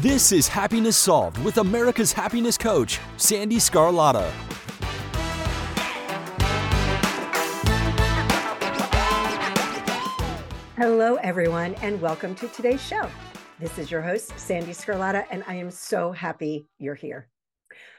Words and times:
This 0.00 0.30
is 0.30 0.46
Happiness 0.46 0.96
Solved 0.96 1.38
with 1.38 1.58
America's 1.58 2.12
happiness 2.12 2.56
coach, 2.56 3.00
Sandee 3.16 3.56
Sgarlata. 3.56 4.30
Hello, 10.76 11.16
everyone, 11.16 11.74
and 11.82 12.00
welcome 12.00 12.36
to 12.36 12.46
today's 12.46 12.80
show. 12.80 13.10
This 13.58 13.76
is 13.76 13.90
your 13.90 14.00
host, 14.00 14.30
Sandee 14.36 14.70
Sgarlata, 14.70 15.24
and 15.32 15.42
I 15.48 15.54
am 15.54 15.68
so 15.68 16.12
happy 16.12 16.68
you're 16.78 16.94
here. 16.94 17.26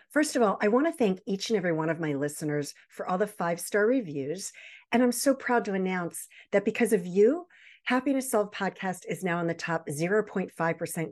First 0.10 0.38
of 0.38 0.42
all, 0.42 0.58
I 0.62 0.70
want 0.70 0.88
to 0.88 0.94
thank 0.94 1.20
each 1.28 1.50
and 1.50 1.58
every 1.58 1.74
one 1.74 1.90
of 1.90 2.00
my 2.00 2.14
listeners 2.14 2.74
for 2.88 3.10
all 3.10 3.18
the 3.18 3.28
five 3.28 3.60
star 3.60 3.86
reviews. 3.86 4.54
And 4.94 5.04
I'm 5.04 5.12
so 5.12 5.34
proud 5.34 5.66
to 5.66 5.74
announce 5.74 6.30
that 6.54 6.64
because 6.64 6.94
of 6.94 7.06
you, 7.06 7.48
Happiness 7.84 8.32
Solved 8.32 8.54
podcast 8.54 9.00
is 9.10 9.22
now 9.22 9.42
in 9.42 9.48
the 9.48 9.54
top 9.54 9.88
0.5% 9.90 10.50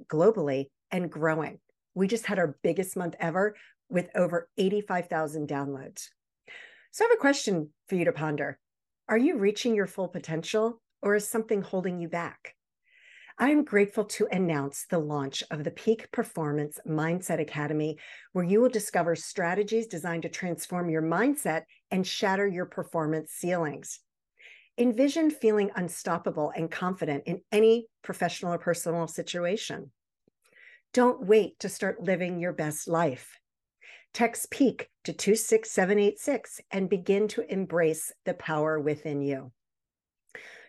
globally 0.08 0.68
and 0.92 1.12
growing. 1.12 1.60
We 1.94 2.08
just 2.08 2.26
had 2.26 2.40
our 2.40 2.58
biggest 2.64 2.96
month 2.96 3.16
ever 3.20 3.56
with 3.90 4.10
over 4.16 4.50
85,000 4.58 5.48
downloads. 5.48 6.08
So 6.92 7.06
I 7.06 7.10
have 7.10 7.18
a 7.18 7.22
question 7.22 7.70
for 7.88 7.96
you 7.96 8.06
to 8.06 8.12
ponder. 8.12 8.60
Are 9.10 9.18
you 9.18 9.38
reaching 9.38 9.76
your 9.76 9.88
full 9.88 10.08
potential 10.08 10.82
or 11.02 11.16
is 11.16 11.28
something 11.28 11.62
holding 11.62 12.00
you 12.00 12.10
back? 12.10 12.56
I 13.40 13.52
am 13.52 13.64
grateful 13.64 14.04
to 14.06 14.28
announce 14.32 14.88
the 14.90 14.98
launch 14.98 15.44
of 15.52 15.64
the 15.64 15.70
Peak 15.70 16.12
Performance 16.12 16.80
Mindset 16.88 17.40
Academy, 17.40 18.00
where 18.34 18.44
you 18.44 18.60
will 18.60 18.70
discover 18.70 19.16
strategies 19.16 19.86
designed 19.86 20.24
to 20.24 20.30
transform 20.30 20.90
your 20.90 21.04
mindset 21.04 21.64
and 21.92 22.06
shatter 22.06 22.48
your 22.48 22.66
performance 22.66 23.34
ceilings. 23.34 24.00
Envision 24.80 25.30
feeling 25.30 25.70
unstoppable 25.76 26.52
and 26.56 26.72
confident 26.72 27.26
in 27.28 27.42
any 27.52 27.86
professional 28.04 28.54
or 28.54 28.58
personal 28.58 29.08
situation. 29.08 29.92
Don't 30.94 31.26
wait 31.26 31.60
to 31.60 31.70
start 31.70 32.04
living 32.04 32.40
your 32.40 32.54
best 32.54 32.88
life. 32.88 33.40
Text 34.14 34.50
PEAK 34.50 34.90
to 35.04 35.14
26786 35.14 36.62
and 36.72 36.90
begin 36.90 37.28
to 37.28 37.52
embrace 37.52 38.12
the 38.26 38.34
power 38.34 38.80
within 38.80 39.22
you. 39.22 39.52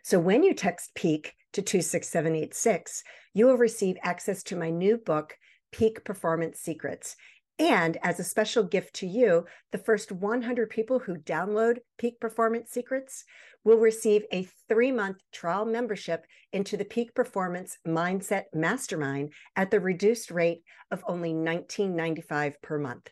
So 0.03 0.19
when 0.19 0.43
you 0.43 0.55
text 0.55 0.95
PEAK 0.95 1.35
to 1.53 1.63
26786, 1.63 3.03
you 3.35 3.47
will 3.47 3.57
receive 3.57 3.97
access 4.03 4.43
to 4.45 4.57
my 4.57 4.71
new 4.71 4.99
book, 4.99 5.37
Peak 5.73 6.05
Performance 6.05 6.61
Secrets. 6.61 7.17
And 7.59 7.97
as 8.03 8.21
a 8.21 8.25
special 8.25 8.63
gift 8.63 8.95
to 8.97 9.07
you, 9.07 9.47
the 9.73 9.79
first 9.79 10.13
100 10.13 10.71
people 10.71 10.99
who 11.01 11.17
download 11.17 11.79
Peak 11.97 12.21
Performance 12.21 12.71
Secrets 12.71 13.25
will 13.69 13.77
receive 13.77 14.25
a 14.33 14.49
three 14.67 14.91
month 14.91 15.19
trial 15.31 15.67
membership 15.67 16.25
into 16.55 16.79
the 16.79 16.87
Peak 16.87 17.15
Performance 17.15 17.77
Mindset 17.87 18.45
Mastermind 18.55 19.31
at 19.57 19.71
the 19.71 19.79
reduced 19.79 20.31
rate 20.31 20.63
of 20.91 21.05
only 21.07 21.35
$19.95 21.35 22.55
per 22.63 22.79
month. 22.79 23.11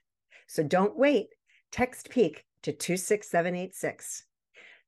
So 0.49 0.63
don't 0.63 0.97
wait. 0.97 1.27
Text 1.71 2.09
Peak 2.09 2.45
to 2.63 2.73
26786. 2.73 4.25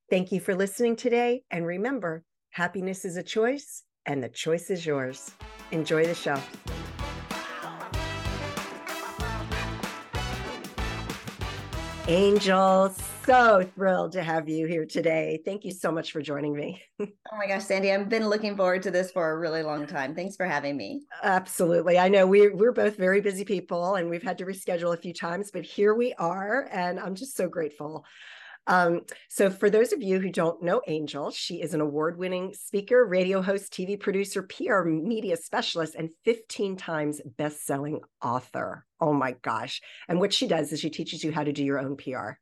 Thank 0.09 0.31
you 0.31 0.39
for 0.39 0.55
listening 0.55 0.95
today. 0.95 1.43
And 1.51 1.67
remember, 1.67 2.23
happiness 2.49 3.05
is 3.05 3.15
a 3.15 3.23
choice, 3.23 3.83
and 4.07 4.23
the 4.23 4.29
choice 4.29 4.71
is 4.71 4.87
yours. 4.87 5.29
Enjoy 5.71 6.03
the 6.03 6.15
show. 6.15 6.41
Angel, 12.09 12.91
so 13.23 13.69
thrilled 13.75 14.13
to 14.13 14.23
have 14.23 14.49
you 14.49 14.65
here 14.65 14.83
today. 14.83 15.39
Thank 15.45 15.63
you 15.63 15.69
so 15.69 15.91
much 15.91 16.11
for 16.11 16.23
joining 16.23 16.55
me. 16.55 16.81
oh 16.99 17.05
my 17.37 17.45
gosh, 17.45 17.61
Sandee, 17.61 17.93
I've 17.93 18.09
been 18.09 18.27
looking 18.27 18.57
forward 18.57 18.81
to 18.81 18.89
this 18.89 19.11
for 19.11 19.29
a 19.29 19.37
really 19.37 19.61
long 19.61 19.85
time. 19.85 20.15
Thanks 20.15 20.35
for 20.35 20.47
having 20.47 20.75
me. 20.75 21.03
Absolutely. 21.21 21.99
I 21.99 22.07
know 22.07 22.25
we, 22.25 22.49
we're 22.49 22.71
both 22.71 22.97
very 22.97 23.21
busy 23.21 23.45
people 23.45 23.93
and 23.93 24.09
we've 24.09 24.23
had 24.23 24.39
to 24.39 24.45
reschedule 24.45 24.95
a 24.95 24.97
few 24.97 25.13
times, 25.13 25.51
but 25.51 25.63
here 25.63 25.93
we 25.93 26.13
are. 26.13 26.67
And 26.71 26.99
I'm 26.99 27.13
just 27.13 27.37
so 27.37 27.47
grateful. 27.47 28.03
Um, 28.69 29.01
so, 29.29 29.49
for 29.49 29.69
those 29.69 29.91
of 29.93 30.03
you 30.03 30.19
who 30.19 30.29
don't 30.29 30.61
know 30.61 30.81
Angel, 30.87 31.31
she 31.31 31.55
is 31.55 31.73
an 31.73 31.81
award 31.81 32.17
winning 32.19 32.53
speaker, 32.53 33.03
radio 33.03 33.41
host, 33.41 33.73
TV 33.73 33.99
producer, 33.99 34.43
PR 34.43 34.83
media 34.83 35.35
specialist, 35.37 35.95
and 35.95 36.11
15 36.23 36.77
times 36.77 37.19
best 37.37 37.65
selling 37.65 37.99
author. 38.23 38.85
Oh 39.01 39.11
my 39.11 39.31
gosh. 39.41 39.81
And 40.07 40.19
what 40.19 40.33
she 40.33 40.47
does 40.47 40.71
is 40.71 40.79
she 40.79 40.91
teaches 40.91 41.23
you 41.23 41.31
how 41.31 41.43
to 41.43 41.51
do 41.51 41.63
your 41.63 41.79
own 41.79 41.97
PR. 41.97 42.33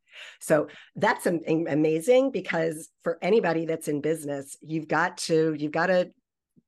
So 0.41 0.67
that's 0.95 1.27
amazing 1.27 2.31
because 2.31 2.89
for 3.03 3.19
anybody 3.21 3.65
that's 3.65 3.87
in 3.87 4.01
business, 4.01 4.57
you've 4.61 4.87
got 4.87 5.17
to 5.19 5.55
you've 5.57 5.71
got 5.71 5.87
to 5.87 6.11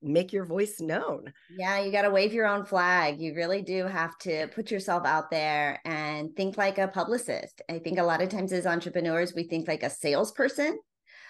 make 0.01 0.31
your 0.31 0.45
voice 0.45 0.79
known. 0.79 1.31
Yeah, 1.55 1.79
you 1.79 1.91
got 1.91 2.03
to 2.03 2.09
wave 2.09 2.33
your 2.33 2.47
own 2.47 2.65
flag. 2.65 3.19
You 3.19 3.35
really 3.35 3.61
do 3.61 3.85
have 3.85 4.17
to 4.19 4.47
put 4.47 4.71
yourself 4.71 5.05
out 5.05 5.29
there 5.29 5.79
and 5.85 6.35
think 6.35 6.57
like 6.57 6.77
a 6.77 6.87
publicist. 6.87 7.61
I 7.69 7.79
think 7.79 7.99
a 7.99 8.03
lot 8.03 8.21
of 8.21 8.29
times 8.29 8.53
as 8.53 8.65
entrepreneurs, 8.65 9.33
we 9.33 9.43
think 9.43 9.67
like 9.67 9.83
a 9.83 9.89
salesperson. 9.89 10.79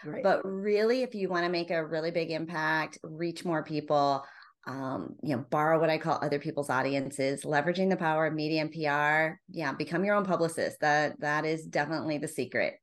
Right. 0.05 0.23
But 0.23 0.45
really, 0.45 1.01
if 1.01 1.13
you 1.13 1.29
want 1.29 1.45
to 1.45 1.51
make 1.51 1.71
a 1.71 1.85
really 1.85 2.11
big 2.11 2.31
impact, 2.31 2.99
reach 3.03 3.43
more 3.43 3.63
people, 3.63 4.23
um, 4.65 5.15
you 5.21 5.35
know, 5.35 5.45
borrow 5.49 5.79
what 5.79 5.89
I 5.89 5.97
call 5.97 6.19
other 6.21 6.39
people's 6.39 6.69
audiences, 6.69 7.43
leveraging 7.43 7.89
the 7.89 7.97
power 7.97 8.27
of 8.27 8.33
media 8.33 8.61
and 8.61 8.71
PR. 8.71 9.39
Yeah, 9.49 9.73
become 9.73 10.05
your 10.05 10.15
own 10.15 10.25
publicist. 10.25 10.79
That 10.81 11.19
that 11.19 11.45
is 11.45 11.65
definitely 11.65 12.17
the 12.17 12.27
secret. 12.27 12.75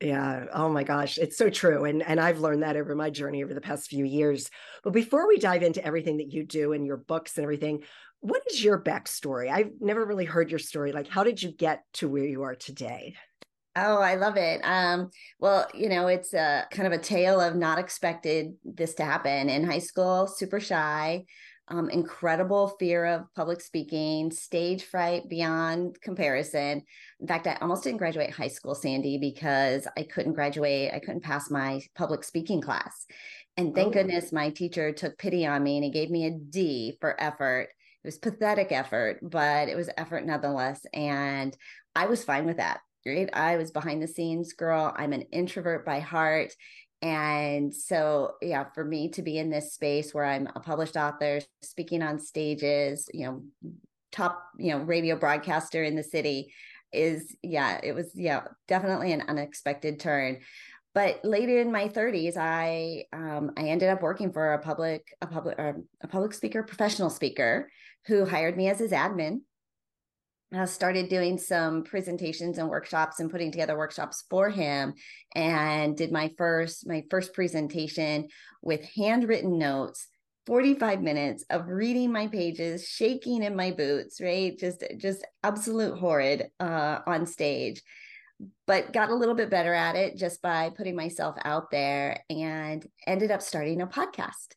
Yeah. 0.00 0.46
Oh 0.52 0.68
my 0.68 0.84
gosh. 0.84 1.18
It's 1.18 1.36
so 1.36 1.50
true. 1.50 1.84
And 1.84 2.02
and 2.02 2.20
I've 2.20 2.38
learned 2.38 2.62
that 2.62 2.76
over 2.76 2.94
my 2.94 3.10
journey 3.10 3.42
over 3.42 3.52
the 3.52 3.60
past 3.60 3.88
few 3.88 4.04
years. 4.04 4.48
But 4.84 4.92
before 4.92 5.26
we 5.26 5.38
dive 5.38 5.62
into 5.62 5.84
everything 5.84 6.18
that 6.18 6.32
you 6.32 6.44
do 6.44 6.72
and 6.72 6.86
your 6.86 6.96
books 6.96 7.36
and 7.36 7.42
everything, 7.42 7.82
what 8.20 8.42
is 8.50 8.62
your 8.62 8.80
backstory? 8.80 9.50
I've 9.50 9.72
never 9.80 10.04
really 10.04 10.24
heard 10.24 10.50
your 10.50 10.58
story. 10.60 10.92
Like, 10.92 11.08
how 11.08 11.24
did 11.24 11.42
you 11.42 11.50
get 11.50 11.82
to 11.94 12.08
where 12.08 12.24
you 12.24 12.42
are 12.42 12.54
today? 12.54 13.16
Oh, 13.74 13.98
I 13.98 14.16
love 14.16 14.36
it. 14.36 14.60
Um, 14.64 15.10
well, 15.38 15.68
you 15.72 15.88
know, 15.88 16.08
it's 16.08 16.34
a 16.34 16.66
kind 16.70 16.92
of 16.92 16.92
a 16.92 17.02
tale 17.02 17.40
of 17.40 17.54
not 17.54 17.78
expected 17.78 18.54
this 18.64 18.94
to 18.94 19.04
happen 19.04 19.48
in 19.48 19.64
high 19.64 19.78
school, 19.78 20.26
super 20.26 20.58
shy 20.58 21.26
um, 21.70 21.90
incredible 21.90 22.76
fear 22.78 23.04
of 23.06 23.32
public 23.34 23.60
speaking, 23.60 24.30
stage 24.30 24.84
fright 24.84 25.28
beyond 25.28 26.00
comparison. 26.00 26.82
In 27.20 27.26
fact, 27.26 27.46
I 27.46 27.56
almost 27.60 27.84
didn't 27.84 27.98
graduate 27.98 28.30
high 28.30 28.48
school, 28.48 28.74
Sandee, 28.74 29.20
because 29.20 29.86
I 29.96 30.02
couldn't 30.02 30.34
graduate. 30.34 30.92
I 30.92 30.98
couldn't 30.98 31.24
pass 31.24 31.50
my 31.50 31.80
public 31.94 32.24
speaking 32.24 32.60
class. 32.60 33.06
And 33.56 33.74
thank 33.74 33.88
oh. 33.88 33.92
goodness 33.92 34.32
my 34.32 34.50
teacher 34.50 34.92
took 34.92 35.18
pity 35.18 35.44
on 35.44 35.62
me 35.62 35.76
and 35.76 35.84
he 35.84 35.90
gave 35.90 36.10
me 36.10 36.26
a 36.26 36.30
D 36.30 36.96
for 37.00 37.20
effort. 37.20 37.68
It 38.04 38.06
was 38.06 38.18
pathetic 38.18 38.70
effort, 38.70 39.18
but 39.22 39.68
it 39.68 39.76
was 39.76 39.90
effort 39.96 40.24
nonetheless. 40.24 40.80
And 40.92 41.56
I 41.94 42.06
was 42.06 42.24
fine 42.24 42.46
with 42.46 42.58
that. 42.58 42.80
Right. 43.06 43.30
I 43.32 43.56
was 43.56 43.70
behind 43.70 44.02
the 44.02 44.08
scenes 44.08 44.52
girl. 44.52 44.92
I'm 44.94 45.12
an 45.12 45.22
introvert 45.32 45.86
by 45.86 46.00
heart 46.00 46.52
and 47.00 47.72
so 47.72 48.32
yeah 48.42 48.64
for 48.74 48.84
me 48.84 49.08
to 49.08 49.22
be 49.22 49.38
in 49.38 49.50
this 49.50 49.72
space 49.72 50.12
where 50.12 50.24
i'm 50.24 50.48
a 50.56 50.60
published 50.60 50.96
author 50.96 51.40
speaking 51.62 52.02
on 52.02 52.18
stages 52.18 53.08
you 53.14 53.24
know 53.24 53.42
top 54.10 54.42
you 54.58 54.72
know 54.72 54.78
radio 54.78 55.14
broadcaster 55.14 55.84
in 55.84 55.94
the 55.94 56.02
city 56.02 56.52
is 56.92 57.36
yeah, 57.42 57.80
it 57.82 57.94
was 57.94 58.10
yeah, 58.14 58.42
definitely 58.66 59.12
an 59.12 59.24
unexpected 59.28 60.00
turn. 60.00 60.38
But 60.94 61.20
later 61.24 61.60
in 61.60 61.70
my 61.70 61.88
30s, 61.88 62.36
I 62.36 63.04
um, 63.12 63.52
I 63.56 63.64
ended 63.64 63.88
up 63.88 64.02
working 64.02 64.32
for 64.32 64.54
a 64.54 64.58
public 64.58 65.14
a 65.20 65.26
public 65.26 65.58
uh, 65.58 65.74
a 66.02 66.08
public 66.08 66.32
speaker, 66.32 66.62
professional 66.62 67.10
speaker, 67.10 67.70
who 68.06 68.24
hired 68.24 68.56
me 68.56 68.68
as 68.68 68.78
his 68.78 68.92
admin. 68.92 69.40
I 70.52 70.64
started 70.64 71.08
doing 71.10 71.36
some 71.36 71.84
presentations 71.84 72.56
and 72.56 72.68
workshops 72.68 73.20
and 73.20 73.30
putting 73.30 73.50
together 73.50 73.76
workshops 73.76 74.24
for 74.30 74.48
him, 74.48 74.94
and 75.34 75.96
did 75.96 76.10
my 76.10 76.32
first 76.38 76.86
my 76.86 77.04
first 77.10 77.34
presentation 77.34 78.28
with 78.62 78.82
handwritten 78.96 79.58
notes 79.58 80.08
45 80.46 81.02
minutes 81.02 81.44
of 81.50 81.68
reading 81.68 82.10
my 82.10 82.26
pages, 82.26 82.88
shaking 82.88 83.42
in 83.42 83.54
my 83.54 83.70
boots, 83.70 84.18
right? 84.18 84.58
Just 84.58 84.82
just 84.96 85.26
absolute 85.42 85.98
horrid 85.98 86.50
uh, 86.58 87.00
on 87.06 87.26
stage. 87.26 87.82
But 88.66 88.94
got 88.94 89.10
a 89.10 89.14
little 89.14 89.34
bit 89.34 89.50
better 89.50 89.74
at 89.74 89.96
it 89.96 90.16
just 90.16 90.40
by 90.40 90.70
putting 90.70 90.96
myself 90.96 91.36
out 91.44 91.70
there 91.70 92.24
and 92.30 92.86
ended 93.06 93.30
up 93.30 93.42
starting 93.42 93.82
a 93.82 93.86
podcast. 93.86 94.54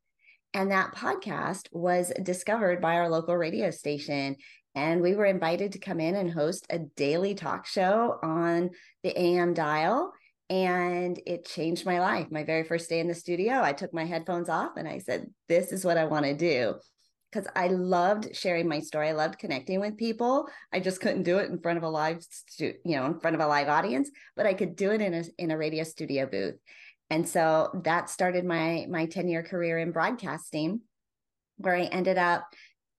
And 0.54 0.72
that 0.72 0.96
podcast 0.96 1.68
was 1.74 2.14
discovered 2.24 2.80
by 2.82 2.96
our 2.96 3.10
local 3.10 3.36
radio 3.36 3.72
station. 3.72 4.38
And 4.76 5.02
we 5.02 5.16
were 5.16 5.26
invited 5.26 5.74
to 5.74 5.80
come 5.80 6.00
in 6.00 6.16
and 6.16 6.32
host 6.32 6.66
a 6.70 6.80
daily 6.80 7.36
talk 7.36 7.66
show 7.66 8.18
on 8.24 8.70
the 9.04 9.18
AM 9.20 9.54
dial 9.54 10.14
and 10.52 11.18
it 11.26 11.46
changed 11.46 11.86
my 11.86 12.02
life. 12.02 12.28
My 12.30 12.44
very 12.44 12.66
first 12.66 12.90
day 12.90 13.00
in 13.00 13.08
the 13.08 13.16
studio, 13.16 13.62
I 13.62 13.72
took 13.72 13.94
my 13.94 14.04
headphones 14.04 14.50
off 14.50 14.72
and 14.76 14.86
I 14.86 14.98
said, 14.98 15.28
This 15.48 15.72
is 15.72 15.86
what 15.86 15.98
I 15.98 16.06
want 16.06 16.26
to 16.26 16.36
do. 16.36 16.76
Because 17.32 17.48
I 17.56 17.68
loved 17.68 18.36
sharing 18.36 18.68
my 18.68 18.82
story. 18.82 19.08
I 19.08 19.14
loved 19.14 19.40
connecting 19.40 19.80
with 19.80 19.96
people. 19.96 20.50
I 20.74 20.82
just 20.82 21.00
couldn't 21.00 21.24
do 21.24 21.38
it 21.38 21.50
in 21.50 21.62
front 21.62 21.78
of 21.78 21.84
a 21.84 21.90
live, 21.90 22.22
stu- 22.30 22.74
you 22.84 22.98
know, 22.98 23.06
in 23.06 23.22
front 23.22 23.36
of 23.36 23.42
a 23.42 23.48
live 23.48 23.70
audience, 23.70 24.12
but 24.36 24.46
I 24.46 24.54
could 24.54 24.76
do 24.76 24.92
it 24.92 25.02
in 25.02 25.14
a 25.14 25.24
in 25.38 25.52
a 25.52 25.58
radio 25.58 25.86
studio 25.86 26.26
booth. 26.26 26.56
And 27.10 27.28
so 27.28 27.82
that 27.86 28.10
started 28.10 28.44
my 28.44 28.88
my 28.90 29.06
10 29.06 29.30
year 29.30 29.44
career 29.44 29.80
in 29.80 29.94
broadcasting, 29.94 30.82
where 31.56 31.76
I 31.76 31.84
ended 31.84 32.18
up 32.18 32.44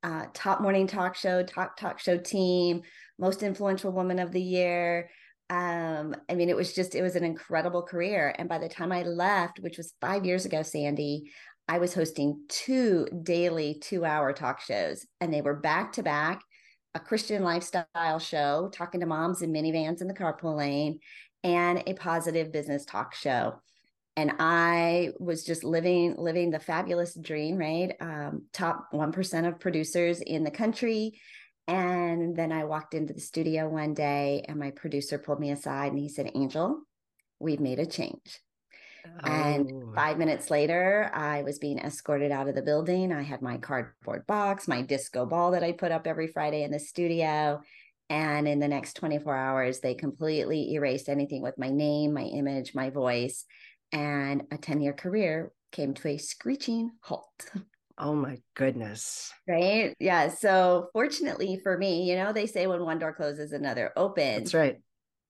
uh, 0.03 0.27
top 0.35 0.61
morning 0.61 0.87
talk 0.87 1.15
show, 1.15 1.43
top 1.43 1.77
talk 1.77 1.99
show 1.99 2.17
team, 2.17 2.83
most 3.19 3.43
influential 3.43 3.93
woman 3.93 4.19
of 4.19 4.33
the 4.33 4.43
year, 4.43 5.11
um, 5.53 6.17
I 6.31 6.35
mean, 6.35 6.49
it 6.49 6.57
was 6.57 6.73
just, 6.73 6.95
it 6.95 7.03
was 7.03 7.15
an 7.15 7.25
incredible 7.25 7.83
career. 7.83 8.35
And 8.39 8.49
by 8.49 8.57
the 8.57 8.71
time 8.71 8.91
I 8.91 9.03
left, 9.03 9.61
which 9.61 9.77
was 9.77 9.93
five 10.01 10.25
years 10.25 10.47
ago, 10.47 10.61
Sandee, 10.61 11.25
I 11.69 11.79
was 11.79 11.93
hosting 11.93 12.45
two 12.49 13.07
daily 13.23 13.79
two 13.81 14.05
hour 14.05 14.33
talk 14.33 14.61
shows, 14.63 15.07
and 15.21 15.33
they 15.33 15.43
were 15.43 15.61
back 15.61 15.93
to 15.95 16.03
back 16.03 16.41
a 16.95 17.01
Christian 17.01 17.43
lifestyle 17.43 18.19
show, 18.19 18.71
talking 18.73 19.01
to 19.01 19.07
moms 19.07 19.43
in 19.43 19.53
minivans 19.53 20.01
in 20.01 20.09
the 20.09 20.15
carpool 20.15 20.57
lane, 20.57 21.01
and 21.45 21.83
a 21.87 21.95
positive 21.95 22.51
business 22.51 22.85
talk 22.85 23.15
show. 23.15 23.61
And 24.17 24.33
I 24.39 25.11
was 25.19 25.45
just 25.45 25.65
living 25.65 26.17
living 26.19 26.51
the 26.51 26.59
fabulous 26.59 27.15
dream, 27.15 27.57
right? 27.57 27.95
Um, 28.01 28.43
top 28.53 28.89
one 28.91 29.13
percent 29.13 29.47
of 29.47 29.59
producers 29.59 30.21
in 30.21 30.45
the 30.45 30.51
country, 30.51 31.19
and 31.69 32.37
then 32.37 32.53
I 32.53 32.65
walked 32.65 32.95
into 32.95 33.13
the 33.13 33.21
studio 33.21 33.69
one 33.69 33.95
day 33.95 34.45
and 34.49 34.59
my 34.59 34.73
producer 34.73 35.19
pulled 35.19 35.41
me 35.41 35.51
aside 35.53 35.93
and 35.93 35.99
he 35.99 36.09
said, 36.09 36.31
Angel, 36.35 36.81
we've 37.39 37.61
made 37.61 37.79
a 37.79 37.87
change. 37.87 38.41
Oh. 39.07 39.29
And 39.29 39.95
five 39.95 40.19
minutes 40.19 40.51
later, 40.51 41.11
I 41.15 41.43
was 41.43 41.59
being 41.59 41.79
escorted 41.79 42.31
out 42.33 42.49
of 42.49 42.55
the 42.55 42.63
building. 42.63 43.13
I 43.13 43.23
had 43.23 43.43
my 43.43 43.59
cardboard 43.59 44.27
box, 44.27 44.67
my 44.67 44.83
disco 44.83 45.27
ball 45.27 45.53
that 45.53 45.65
I 45.65 45.73
put 45.73 45.93
up 45.93 46.07
every 46.07 46.29
Friday 46.29 46.63
in 46.63 46.71
the 46.71 46.79
studio. 46.79 47.61
And 48.11 48.47
in 48.47 48.59
the 48.59 48.69
next 48.69 48.95
24 48.95 49.35
hours, 49.35 49.81
they 49.81 49.95
completely 49.95 50.75
erased 50.75 51.09
anything 51.09 51.43
with 51.43 51.59
my 51.59 51.71
name, 51.71 52.13
my 52.13 52.25
image, 52.25 52.75
my 52.75 52.91
voice. 52.91 53.45
And 53.93 54.45
a 54.51 54.57
10 54.57 54.81
year 54.81 54.93
career 54.93 55.53
came 55.71 55.95
to 55.95 56.09
a 56.09 56.19
screeching 56.19 56.93
halt. 57.03 57.29
Oh 57.99 58.15
my 58.15 58.39
goodness. 58.55 59.33
Right. 59.47 59.95
Yeah. 60.01 60.29
So 60.29 60.89
fortunately 60.95 61.61
for 61.63 61.77
me, 61.77 62.09
you 62.09 62.17
know, 62.17 62.33
they 62.33 62.47
say 62.47 62.67
when 62.67 62.83
one 62.85 62.99
door 62.99 63.13
closes, 63.13 63.53
another 63.53 63.93
opens. 63.97 64.51
That's 64.51 64.55
right. 64.55 64.77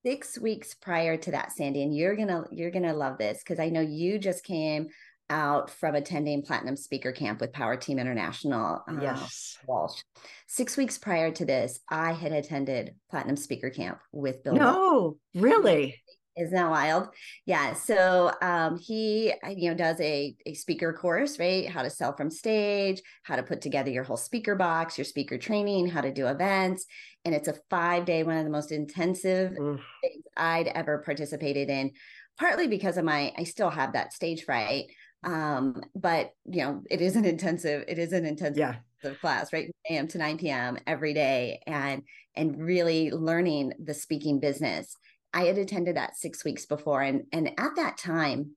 Six 0.07 0.39
weeks 0.39 0.75
prior 0.75 1.17
to 1.17 1.33
that, 1.33 1.51
Sandee, 1.59 1.83
and 1.83 1.95
you're 1.95 2.17
gonna 2.17 2.45
you're 2.51 2.71
gonna 2.71 2.95
love 2.95 3.19
this 3.19 3.39
because 3.39 3.59
I 3.59 3.69
know 3.69 3.81
you 3.81 4.19
just 4.19 4.45
came 4.45 4.89
out 5.31 5.71
from 5.71 5.95
attending 5.95 6.43
Platinum 6.43 6.77
Speaker 6.77 7.13
Camp 7.13 7.41
with 7.41 7.53
Power 7.53 7.77
Team 7.77 7.99
International. 7.99 8.83
Uh, 8.89 9.01
yes. 9.01 9.59
Walsh. 9.67 10.03
Six 10.47 10.77
weeks 10.77 10.99
prior 10.99 11.31
to 11.33 11.45
this, 11.45 11.81
I 11.89 12.13
had 12.13 12.33
attended 12.33 12.95
Platinum 13.11 13.37
Speaker 13.37 13.71
Camp 13.71 13.99
with 14.13 14.45
Bill. 14.45 14.55
No, 14.55 15.17
Walsh. 15.35 15.43
really? 15.43 16.02
Isn't 16.37 16.55
that 16.55 16.71
wild? 16.71 17.09
Yeah. 17.45 17.75
So 17.75 18.33
um, 18.41 18.79
he, 18.79 19.35
uh, 19.45 19.51
you 19.51 19.69
know, 19.69 19.77
does 19.77 20.01
a, 20.01 20.35
a 20.47 20.55
speaker 20.55 20.93
course, 20.93 21.39
right? 21.39 21.69
How 21.69 21.83
to 21.83 21.91
sell 21.91 22.17
from 22.17 22.31
stage, 22.31 23.03
how 23.23 23.37
to 23.37 23.43
put 23.43 23.61
together 23.61 23.91
your 23.91 24.05
whole 24.05 24.17
speaker 24.17 24.55
box, 24.55 24.97
your 24.97 25.05
speaker 25.05 25.37
training, 25.37 25.89
how 25.89 26.01
to 26.01 26.13
do 26.13 26.27
events. 26.27 26.87
And 27.25 27.35
it's 27.35 27.49
a 27.49 27.59
five 27.69 28.07
day, 28.07 28.23
one 28.23 28.39
of 28.39 28.45
the 28.45 28.51
most 28.51 28.73
intensive 28.73 29.53
mm. 29.53 29.79
things 30.01 30.25
I'd 30.37 30.69
ever 30.69 31.03
participated 31.05 31.69
in, 31.69 31.93
partly 32.39 32.67
because 32.67 32.97
of 32.97 33.05
my, 33.05 33.33
I 33.37 33.45
still 33.45 33.71
have 33.71 33.93
that 33.93 34.15
stage 34.15 34.45
fright. 34.45 34.87
Um, 35.25 35.83
but 35.95 36.31
you 36.47 36.63
know, 36.65 36.83
it 36.91 37.01
is 37.01 37.15
an 37.15 37.27
intensive, 37.27 37.85
it 37.87 37.99
is 37.99 38.13
an 38.13 38.25
intensive 38.25 38.57
yeah. 38.57 39.13
class, 39.21 39.53
right? 39.53 39.71
AM 39.89 40.09
to 40.09 40.19
9 40.19 40.39
p.m. 40.39 40.79
every 40.87 41.13
day 41.13 41.61
and 41.67 42.03
and 42.35 42.59
really 42.59 43.11
learning 43.11 43.75
the 43.79 43.93
speaking 43.95 44.41
business 44.41 44.97
I 45.33 45.45
had 45.45 45.59
attended 45.59 45.97
that 45.97 46.17
six 46.17 46.45
weeks 46.45 46.67
before. 46.67 47.03
And, 47.03 47.25
and 47.33 47.49
at 47.59 47.77
that 47.77 47.99
time, 47.99 48.57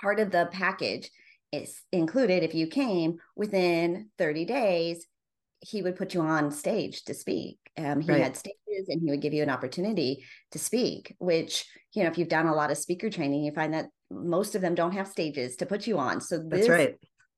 part 0.00 0.20
of 0.20 0.30
the 0.30 0.48
package 0.52 1.10
is 1.52 1.82
included 1.92 2.42
if 2.42 2.54
you 2.54 2.66
came 2.66 3.18
within 3.34 4.10
30 4.18 4.44
days, 4.44 5.06
he 5.60 5.82
would 5.82 5.96
put 5.96 6.14
you 6.14 6.20
on 6.20 6.50
stage 6.50 7.04
to 7.04 7.14
speak. 7.14 7.58
Um, 7.78 8.00
he 8.00 8.10
right. 8.10 8.22
had 8.22 8.36
stages 8.36 8.88
and 8.88 9.00
he 9.02 9.10
would 9.10 9.20
give 9.20 9.34
you 9.34 9.42
an 9.42 9.50
opportunity 9.50 10.24
to 10.52 10.58
speak, 10.58 11.14
which, 11.18 11.64
you 11.92 12.02
know, 12.02 12.08
if 12.08 12.18
you've 12.18 12.28
done 12.28 12.46
a 12.46 12.54
lot 12.54 12.70
of 12.70 12.78
speaker 12.78 13.10
training, 13.10 13.44
you 13.44 13.52
find 13.52 13.74
that 13.74 13.86
most 14.10 14.54
of 14.54 14.62
them 14.62 14.74
don't 14.74 14.92
have 14.92 15.08
stages 15.08 15.56
to 15.56 15.66
put 15.66 15.86
you 15.86 15.98
on. 15.98 16.20
So 16.20 16.38
this 16.38 16.66
That's 16.66 16.68
right. 16.68 16.94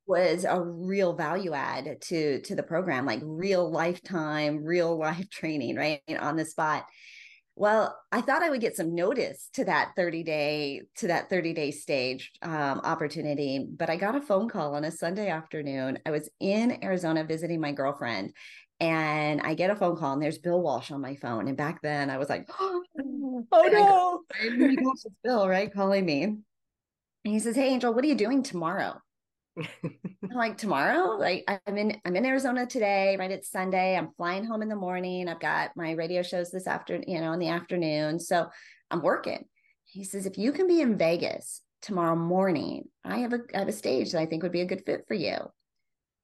was 0.06 0.44
a 0.44 0.60
real 0.60 1.14
value 1.14 1.54
add 1.54 2.00
to 2.02 2.40
to 2.42 2.54
the 2.54 2.62
program, 2.62 3.06
like 3.06 3.20
real 3.22 3.70
lifetime, 3.70 4.62
real 4.62 4.96
life 4.96 5.28
training, 5.30 5.76
right? 5.76 6.02
On 6.20 6.36
the 6.36 6.44
spot 6.44 6.84
well 7.58 7.99
i 8.12 8.20
thought 8.20 8.43
i 8.43 8.50
would 8.50 8.60
get 8.60 8.76
some 8.76 8.94
notice 8.94 9.50
to 9.52 9.64
that 9.64 9.90
30 9.97 10.23
day 10.23 10.82
to 10.97 11.09
that 11.09 11.28
30 11.28 11.52
day 11.52 11.71
stage 11.71 12.30
um, 12.42 12.80
opportunity 12.85 13.66
but 13.76 13.90
i 13.90 13.97
got 13.97 14.14
a 14.14 14.21
phone 14.21 14.49
call 14.49 14.75
on 14.75 14.85
a 14.85 14.90
sunday 14.90 15.28
afternoon. 15.28 15.99
I 16.06 16.11
was 16.11 16.30
in 16.40 16.82
arizona 16.82 17.25
visiting 17.25 17.61
my 17.61 17.73
girlfriend 17.73 18.32
and 18.80 19.40
i 19.40 19.54
get 19.54 19.71
a 19.71 19.76
phone 19.76 19.97
call 19.97 20.12
and 20.12 20.23
there's 20.23 20.38
bill 20.38 20.62
walsh 20.62 20.90
on 20.90 21.00
my 21.00 21.16
phone 21.16 21.49
and 21.49 21.56
back 21.56 21.82
then 21.82 22.11
i 22.11 22.18
was 22.18 22.28
like 22.28 22.49
oh, 22.61 22.85
oh 23.52 23.68
no 23.73 24.23
go, 24.38 24.92
it's 24.92 25.06
bill 25.25 25.49
right? 25.49 25.73
Calling 25.73 26.06
me. 26.06 26.23
And 26.23 26.44
he 27.25 27.40
says 27.40 27.56
hey 27.56 27.68
angel 27.68 27.92
what 27.92 28.04
are 28.04 28.09
you 28.09 28.14
doing 28.14 28.42
tomorrow 28.42 29.00
like 30.34 30.56
tomorrow, 30.56 31.16
like 31.16 31.44
I'm 31.66 31.76
in 31.76 32.00
I'm 32.04 32.16
in 32.16 32.26
Arizona 32.26 32.66
today, 32.66 33.16
right? 33.18 33.30
It's 33.30 33.50
Sunday. 33.50 33.96
I'm 33.96 34.12
flying 34.16 34.44
home 34.44 34.62
in 34.62 34.68
the 34.68 34.76
morning. 34.76 35.28
I've 35.28 35.40
got 35.40 35.70
my 35.76 35.92
radio 35.92 36.22
shows 36.22 36.50
this 36.50 36.66
afternoon, 36.66 37.04
you 37.08 37.20
know, 37.20 37.32
in 37.32 37.38
the 37.38 37.48
afternoon. 37.48 38.20
So 38.20 38.48
I'm 38.90 39.02
working. 39.02 39.44
He 39.84 40.04
says, 40.04 40.26
if 40.26 40.38
you 40.38 40.52
can 40.52 40.66
be 40.66 40.80
in 40.80 40.98
Vegas 40.98 41.62
tomorrow 41.82 42.16
morning, 42.16 42.84
I 43.04 43.18
have 43.18 43.32
a 43.32 43.40
I 43.54 43.60
have 43.60 43.68
a 43.68 43.72
stage 43.72 44.12
that 44.12 44.20
I 44.20 44.26
think 44.26 44.42
would 44.42 44.52
be 44.52 44.60
a 44.60 44.66
good 44.66 44.84
fit 44.84 45.04
for 45.08 45.14
you. 45.14 45.36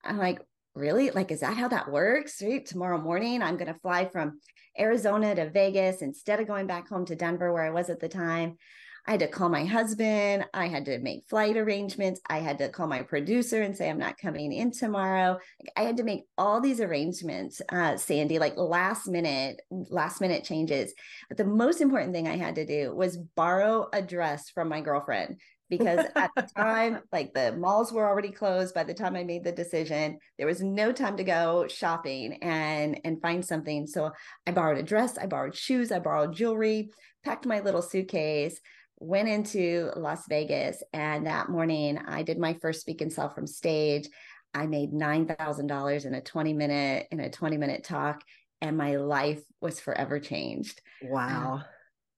I'm 0.04 0.18
like, 0.18 0.40
really? 0.74 1.10
Like, 1.10 1.30
is 1.30 1.40
that 1.40 1.56
how 1.56 1.68
that 1.68 1.90
works? 1.90 2.42
Right? 2.42 2.64
Tomorrow 2.64 3.00
morning, 3.00 3.42
I'm 3.42 3.56
gonna 3.56 3.78
fly 3.82 4.08
from 4.08 4.40
Arizona 4.78 5.34
to 5.34 5.50
Vegas 5.50 6.02
instead 6.02 6.40
of 6.40 6.46
going 6.46 6.66
back 6.66 6.88
home 6.88 7.06
to 7.06 7.16
Denver 7.16 7.52
where 7.52 7.64
I 7.64 7.70
was 7.70 7.90
at 7.90 8.00
the 8.00 8.08
time. 8.08 8.58
I 9.06 9.12
had 9.12 9.20
to 9.20 9.28
call 9.28 9.50
my 9.50 9.66
husband. 9.66 10.46
I 10.54 10.66
had 10.66 10.86
to 10.86 10.98
make 10.98 11.28
flight 11.28 11.58
arrangements. 11.58 12.20
I 12.28 12.38
had 12.38 12.58
to 12.58 12.70
call 12.70 12.86
my 12.86 13.02
producer 13.02 13.60
and 13.60 13.76
say, 13.76 13.90
I'm 13.90 13.98
not 13.98 14.16
coming 14.16 14.50
in 14.50 14.70
tomorrow. 14.70 15.38
I 15.76 15.82
had 15.82 15.98
to 15.98 16.04
make 16.04 16.24
all 16.38 16.60
these 16.60 16.80
arrangements, 16.80 17.60
uh, 17.70 17.96
Sandee, 17.96 18.38
like 18.38 18.56
last 18.56 19.06
minute, 19.06 19.60
last 19.70 20.22
minute 20.22 20.42
changes. 20.44 20.94
But 21.28 21.36
the 21.36 21.44
most 21.44 21.82
important 21.82 22.14
thing 22.14 22.28
I 22.28 22.38
had 22.38 22.54
to 22.54 22.64
do 22.64 22.94
was 22.94 23.18
borrow 23.18 23.88
a 23.92 24.00
dress 24.00 24.48
from 24.48 24.68
my 24.68 24.80
girlfriend 24.80 25.36
because 25.68 26.06
at 26.16 26.30
the 26.36 26.42
time 26.56 27.00
like 27.10 27.32
the 27.34 27.52
malls 27.52 27.92
were 27.92 28.06
already 28.06 28.30
closed 28.30 28.74
by 28.74 28.84
the 28.84 28.92
time 28.92 29.16
i 29.16 29.24
made 29.24 29.42
the 29.42 29.50
decision 29.50 30.18
there 30.36 30.46
was 30.46 30.62
no 30.62 30.92
time 30.92 31.16
to 31.16 31.24
go 31.24 31.66
shopping 31.68 32.34
and 32.42 33.00
and 33.04 33.20
find 33.22 33.42
something 33.42 33.86
so 33.86 34.10
i 34.46 34.50
borrowed 34.50 34.76
a 34.76 34.82
dress 34.82 35.16
i 35.16 35.24
borrowed 35.24 35.56
shoes 35.56 35.90
i 35.90 35.98
borrowed 35.98 36.34
jewelry 36.34 36.90
packed 37.24 37.46
my 37.46 37.60
little 37.60 37.80
suitcase 37.80 38.60
went 38.98 39.28
into 39.28 39.90
Las 39.96 40.26
Vegas 40.28 40.82
and 40.92 41.26
that 41.26 41.48
morning 41.48 41.98
I 41.98 42.22
did 42.22 42.38
my 42.38 42.54
first 42.54 42.80
speak 42.80 43.00
and 43.00 43.12
sell 43.12 43.28
from 43.28 43.46
stage. 43.46 44.08
I 44.54 44.66
made 44.66 44.92
$9,000 44.92 46.06
in 46.06 46.14
a 46.14 46.20
20 46.20 46.52
minute 46.52 47.06
in 47.10 47.20
a 47.20 47.30
20 47.30 47.56
minute 47.56 47.84
talk 47.84 48.22
and 48.60 48.76
my 48.76 48.96
life 48.96 49.42
was 49.60 49.80
forever 49.80 50.18
changed. 50.20 50.80
Wow. 51.02 51.54
Um, 51.54 51.64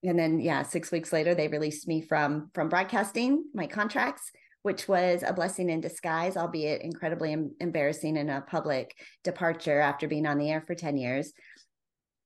and 0.04 0.18
then 0.18 0.40
yeah, 0.40 0.62
six 0.62 0.92
weeks 0.92 1.12
later, 1.12 1.34
they 1.34 1.48
released 1.48 1.88
me 1.88 2.00
from 2.00 2.50
from 2.54 2.68
broadcasting 2.68 3.44
my 3.54 3.66
contracts, 3.66 4.30
which 4.62 4.86
was 4.86 5.24
a 5.26 5.32
blessing 5.32 5.70
in 5.70 5.80
disguise, 5.80 6.36
albeit 6.36 6.82
incredibly 6.82 7.32
em- 7.32 7.54
embarrassing 7.60 8.16
in 8.16 8.30
a 8.30 8.42
public 8.42 8.94
departure 9.24 9.80
after 9.80 10.06
being 10.06 10.26
on 10.26 10.38
the 10.38 10.50
air 10.50 10.60
for 10.60 10.74
10 10.74 10.96
years. 10.96 11.32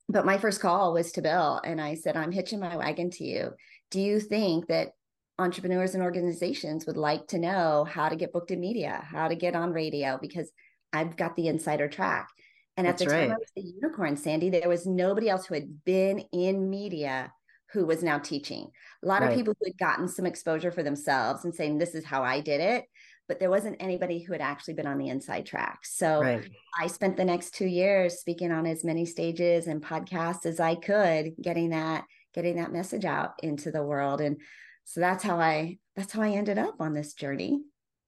But 0.09 0.27
my 0.27 0.39
first 0.39 0.61
call 0.61 0.93
was 0.93 1.13
to 1.13 1.23
Bill, 1.23 1.61
and 1.65 1.81
I 1.81 1.95
said, 1.95 2.17
I'm 2.17 2.33
hitching 2.33 2.61
my 2.61 2.77
wagon 2.77 3.11
to 3.11 3.25
you. 3.25 3.51
Do 3.91 4.01
you 4.01 4.21
think 4.21 4.69
that 4.69 4.93
entrepreneurs 5.39 5.95
and 5.95 6.03
organizations 6.03 6.87
would 6.87 6.97
like 6.97 7.27
to 7.29 7.39
know 7.39 7.85
how 7.85 8.09
to 8.09 8.17
get 8.17 8.33
booked 8.33 8.51
in 8.51 8.61
media, 8.61 9.05
how 9.11 9.29
to 9.29 9.35
get 9.35 9.57
on 9.57 9.73
radio? 9.73 10.19
Because 10.21 10.51
I've 10.93 11.17
got 11.17 11.37
the 11.37 11.49
insider 11.49 11.89
track. 11.89 12.29
And 12.77 12.87
at 12.87 12.99
That's 12.99 13.05
the 13.05 13.11
time 13.11 13.29
right. 13.31 13.37
I 13.37 13.39
was 13.39 13.51
the 13.57 13.63
unicorn, 13.63 14.17
Sandee, 14.17 14.51
there 14.51 14.69
was 14.69 14.87
nobody 14.87 15.29
else 15.29 15.47
who 15.47 15.55
had 15.55 15.85
been 15.85 16.21
in 16.33 16.71
media 16.71 17.33
who 17.73 17.87
was 17.87 18.03
now 18.03 18.19
teaching. 18.19 18.69
A 19.03 19.07
lot 19.07 19.23
Right. 19.23 19.31
of 19.31 19.37
people 19.37 19.55
who 19.59 19.67
had 19.67 19.79
gotten 19.79 20.09
some 20.09 20.27
exposure 20.27 20.73
for 20.73 20.83
themselves 20.83 21.45
and 21.45 21.55
saying, 21.55 21.79
This 21.79 21.95
is 21.95 22.05
how 22.05 22.23
I 22.23 22.41
did 22.41 22.61
it. 22.61 22.85
But 23.29 23.39
there 23.39 23.51
wasn't 23.51 23.77
anybody 23.81 24.21
who 24.21 24.33
had 24.33 24.43
actually 24.43 24.75
been 24.75 24.89
on 24.89 24.99
the 24.99 25.09
inside 25.09 25.47
track. 25.47 25.81
So 25.85 26.21
Right. 26.21 26.49
I 26.81 26.89
spent 26.89 27.17
the 27.17 27.25
next 27.25 27.55
two 27.55 27.67
years 27.67 28.19
speaking 28.19 28.51
on 28.51 28.67
as 28.67 28.83
many 28.85 29.05
stages 29.05 29.67
and 29.69 29.83
podcasts 29.83 30.47
as 30.47 30.59
I 30.59 30.75
could, 30.75 31.35
getting 31.41 31.71
that, 31.71 32.05
getting 32.35 32.57
that 32.57 32.73
message 32.73 33.05
out 33.05 33.35
into 33.43 33.71
the 33.71 33.83
world. 33.83 34.21
And 34.21 34.39
so 34.85 35.01
that's 35.01 35.23
how 35.23 35.39
I 35.39 35.79
that's 35.97 36.13
how 36.13 36.23
I 36.23 36.31
ended 36.31 36.59
up 36.59 36.77
on 36.81 36.95
this 36.95 37.15
journey. 37.15 37.61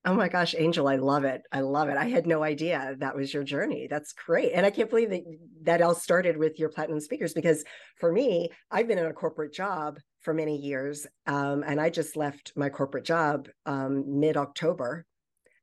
Oh 0.05 0.15
my 0.15 0.29
gosh, 0.29 0.57
Angel, 0.59 0.89
I 0.89 0.97
love 0.97 1.23
it. 1.23 1.43
I 1.53 1.61
love 1.61 1.89
it. 1.89 1.97
I 1.97 2.09
had 2.09 2.27
no 2.27 2.43
idea 2.43 2.97
that 2.99 3.15
was 3.15 3.33
your 3.33 3.45
journey. 3.45 3.87
That's 3.89 4.13
great. 4.13 4.51
And 4.53 4.67
I 4.67 4.71
can't 4.71 4.91
believe 4.91 5.11
that 5.11 5.23
that 5.63 5.83
all 5.83 5.95
started 5.95 6.37
with 6.37 6.59
your 6.59 6.71
platinum 6.71 6.99
speakers 6.99 7.35
because 7.35 7.65
for 8.01 8.11
me, 8.11 8.49
I've 8.69 8.89
been 8.89 8.99
in 8.99 9.07
a 9.07 9.13
corporate 9.13 9.53
job 9.53 10.01
for 10.21 10.35
many 10.35 10.57
years. 10.57 11.07
Um, 11.27 11.63
and 11.65 11.81
I 11.81 11.91
just 11.91 12.17
left 12.17 12.53
my 12.57 12.69
corporate 12.69 13.05
job 13.05 13.49
um, 13.65 14.19
mid 14.19 14.37
October 14.37 15.07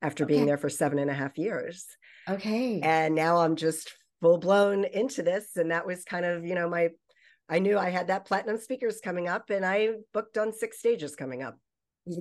after 0.02 0.26
being 0.26 0.46
there 0.46 0.58
for 0.58 0.70
seven 0.70 1.00
and 1.00 1.10
a 1.10 1.14
half 1.14 1.38
years. 1.38 1.86
Okay. 2.30 2.80
And 2.82 3.16
now 3.16 3.38
I'm 3.40 3.58
just 3.58 3.92
full 4.22 4.38
blown 4.38 4.86
into 4.86 5.24
this. 5.24 5.58
And 5.58 5.72
that 5.72 5.86
was 5.86 6.04
kind 6.06 6.26
of, 6.26 6.46
you 6.46 6.56
know, 6.56 6.70
my, 6.70 6.90
I 7.50 7.60
knew 7.60 7.78
I 7.78 7.90
had 7.90 8.08
that 8.08 8.26
platinum 8.26 8.58
speakers 8.58 9.00
coming 9.04 9.28
up 9.28 9.50
and 9.50 9.66
I 9.66 9.90
booked 10.14 10.38
on 10.38 10.54
six 10.54 10.80
stages 10.80 11.16
coming 11.16 11.42
up. 11.42 11.58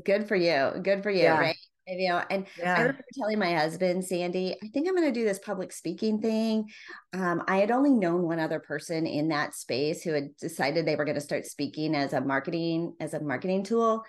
Good 0.04 0.26
for 0.26 0.36
you. 0.36 0.72
Good 0.82 1.02
for 1.02 1.10
you. 1.10 1.22
Yeah. 1.22 1.38
Right. 1.38 1.56
You 1.90 2.10
know, 2.10 2.22
and 2.28 2.46
I 2.62 2.80
remember 2.80 3.04
telling 3.14 3.38
my 3.38 3.54
husband, 3.54 4.02
Sandee, 4.02 4.56
I 4.62 4.68
think 4.68 4.86
I'm 4.86 4.94
going 4.94 5.08
to 5.08 5.20
do 5.20 5.24
this 5.24 5.38
public 5.38 5.72
speaking 5.72 6.20
thing. 6.20 6.68
Um, 7.14 7.42
I 7.48 7.56
had 7.58 7.70
only 7.70 7.94
known 7.94 8.24
one 8.24 8.38
other 8.38 8.60
person 8.60 9.06
in 9.06 9.28
that 9.28 9.54
space 9.54 10.02
who 10.02 10.12
had 10.12 10.36
decided 10.36 10.84
they 10.84 10.96
were 10.96 11.06
going 11.06 11.14
to 11.14 11.20
start 11.22 11.46
speaking 11.46 11.94
as 11.94 12.12
a 12.12 12.20
marketing 12.20 12.94
as 13.00 13.14
a 13.14 13.20
marketing 13.20 13.62
tool, 13.62 14.04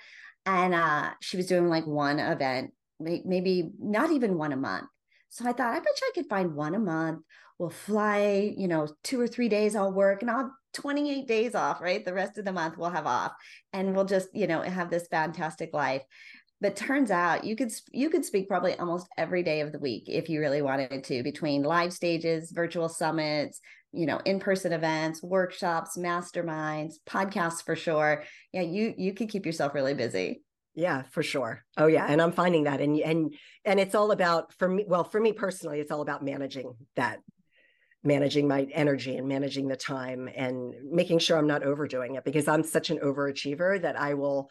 and 0.45 0.73
uh, 0.73 1.11
she 1.21 1.37
was 1.37 1.47
doing 1.47 1.69
like 1.69 1.87
one 1.87 2.19
event, 2.19 2.71
maybe 2.99 3.71
not 3.79 4.11
even 4.11 4.37
one 4.37 4.51
a 4.51 4.57
month. 4.57 4.87
So 5.29 5.47
I 5.47 5.53
thought, 5.53 5.73
I 5.73 5.79
bet 5.79 6.01
you 6.01 6.07
I 6.09 6.11
could 6.15 6.29
find 6.29 6.55
one 6.55 6.75
a 6.75 6.79
month. 6.79 7.21
We'll 7.59 7.69
fly, 7.69 8.53
you 8.57 8.67
know, 8.67 8.89
two 9.05 9.21
or 9.21 9.27
three 9.27 9.47
days 9.47 9.73
I'll 9.77 9.93
work, 9.93 10.21
and 10.21 10.29
I'll 10.29 10.51
28 10.73 11.27
days 11.27 11.55
off. 11.55 11.81
Right, 11.81 12.03
the 12.03 12.13
rest 12.13 12.37
of 12.37 12.45
the 12.45 12.53
month 12.53 12.77
we'll 12.77 12.89
have 12.89 13.07
off, 13.07 13.33
and 13.73 13.95
we'll 13.95 14.05
just, 14.05 14.29
you 14.33 14.47
know, 14.47 14.61
have 14.61 14.89
this 14.89 15.07
fantastic 15.07 15.73
life 15.73 16.03
but 16.61 16.75
turns 16.75 17.09
out 17.09 17.43
you 17.43 17.55
could 17.55 17.71
you 17.91 18.09
could 18.09 18.25
speak 18.25 18.47
probably 18.47 18.75
almost 18.75 19.07
every 19.17 19.43
day 19.43 19.61
of 19.61 19.71
the 19.71 19.79
week 19.79 20.03
if 20.07 20.29
you 20.29 20.39
really 20.39 20.61
wanted 20.61 21.03
to 21.03 21.23
between 21.23 21.63
live 21.63 21.93
stages 21.93 22.51
virtual 22.51 22.89
summits 22.89 23.61
you 23.91 24.05
know 24.05 24.19
in-person 24.25 24.73
events 24.73 25.23
workshops 25.23 25.97
masterminds 25.97 26.95
podcasts 27.07 27.63
for 27.63 27.75
sure 27.75 28.23
yeah 28.53 28.61
you 28.61 28.93
you 28.97 29.13
could 29.13 29.29
keep 29.29 29.45
yourself 29.45 29.73
really 29.73 29.93
busy 29.93 30.41
Yeah, 30.75 31.03
for 31.11 31.23
sure. 31.23 31.65
Oh 31.75 31.87
yeah, 31.87 32.05
and 32.07 32.21
I'm 32.21 32.31
finding 32.31 32.63
that 32.63 32.79
and 32.79 32.97
and 32.99 33.33
and 33.65 33.79
it's 33.79 33.95
all 33.95 34.11
about 34.11 34.53
for 34.53 34.69
me 34.69 34.85
well, 34.87 35.03
for 35.03 35.19
me 35.19 35.33
personally, 35.33 35.79
it's 35.79 35.91
all 35.91 36.01
about 36.01 36.23
managing 36.23 36.71
that 36.95 37.19
managing 38.03 38.47
my 38.47 38.67
energy 38.73 39.17
and 39.17 39.27
managing 39.27 39.67
the 39.67 39.75
time 39.75 40.29
and 40.35 40.73
making 40.89 41.19
sure 41.19 41.37
I'm 41.37 41.47
not 41.47 41.63
overdoing 41.63 42.15
it 42.15 42.23
because 42.23 42.47
I'm 42.47 42.63
such 42.63 42.89
an 42.89 42.99
overachiever 42.99 43.81
that 43.81 43.99
I 43.99 44.13
will 44.13 44.49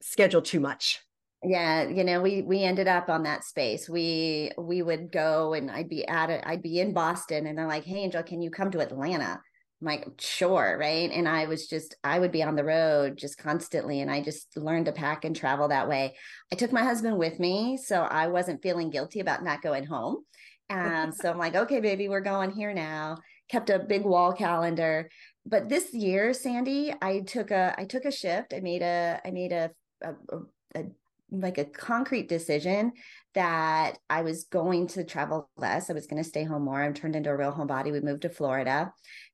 schedule 0.00 0.42
too 0.42 0.60
much. 0.60 1.00
yeah 1.44 1.88
you 1.88 2.02
know 2.02 2.20
we 2.20 2.42
we 2.42 2.64
ended 2.64 2.88
up 2.88 3.08
on 3.08 3.22
that 3.22 3.44
space. 3.44 3.88
We 3.88 4.50
we 4.58 4.82
would 4.82 5.12
go 5.12 5.54
and 5.54 5.70
i'd 5.70 5.88
be 5.88 6.04
at 6.06 6.30
it 6.30 6.42
i'd 6.46 6.62
be 6.62 6.80
in 6.80 6.92
boston 6.92 7.46
and 7.46 7.56
they're 7.56 7.68
like 7.68 7.84
hey 7.84 7.98
angel 7.98 8.22
can 8.24 8.42
you 8.42 8.50
come 8.50 8.70
to 8.72 8.80
atlanta? 8.80 9.40
I'm 9.80 9.86
like 9.86 10.04
sure 10.18 10.76
right? 10.80 11.08
And 11.12 11.28
i 11.28 11.46
was 11.46 11.68
just 11.68 11.94
i 12.02 12.18
would 12.18 12.32
be 12.32 12.42
on 12.42 12.56
the 12.56 12.64
road 12.64 13.16
just 13.16 13.38
constantly 13.38 14.00
and 14.00 14.10
i 14.10 14.20
just 14.20 14.56
learned 14.56 14.86
to 14.86 14.92
pack 14.92 15.24
and 15.24 15.36
travel 15.36 15.68
that 15.68 15.88
way. 15.88 16.16
I 16.52 16.56
took 16.56 16.72
my 16.72 16.82
husband 16.82 17.16
with 17.18 17.38
me 17.38 17.76
so 17.76 18.02
i 18.02 18.26
wasn't 18.26 18.62
feeling 18.62 18.90
guilty 18.90 19.20
about 19.20 19.44
not 19.44 19.62
going 19.62 19.84
home 19.86 20.24
and 20.70 21.14
so 21.14 21.30
i'm 21.30 21.38
like 21.38 21.54
okay 21.54 21.80
baby 21.80 22.08
we're 22.08 22.20
going 22.20 22.50
here 22.50 22.72
now 22.72 23.16
kept 23.50 23.70
a 23.70 23.78
big 23.78 24.04
wall 24.04 24.32
calendar 24.32 25.08
but 25.46 25.68
this 25.68 25.92
year 25.94 26.30
sandee 26.30 26.94
i 27.02 27.20
took 27.20 27.50
a 27.50 27.74
i 27.78 27.84
took 27.84 28.04
a 28.04 28.10
shift 28.10 28.52
i 28.52 28.60
made 28.60 28.82
a 28.82 29.20
i 29.24 29.30
made 29.30 29.52
a, 29.52 29.70
a, 30.02 30.10
a, 30.10 30.80
a 30.80 30.84
like 31.30 31.58
a 31.58 31.64
concrete 31.64 32.28
decision 32.28 32.92
that 33.34 33.98
I 34.08 34.22
was 34.22 34.44
going 34.44 34.86
to 34.88 35.04
travel 35.04 35.50
less. 35.56 35.90
I 35.90 35.92
was 35.92 36.06
going 36.06 36.22
to 36.22 36.28
stay 36.28 36.44
home 36.44 36.64
more. 36.64 36.82
I'm 36.82 36.94
turned 36.94 37.16
into 37.16 37.30
a 37.30 37.36
real 37.36 37.52
homebody. 37.52 37.92
We 37.92 38.00
moved 38.00 38.22
to 38.22 38.30
Florida 38.30 38.92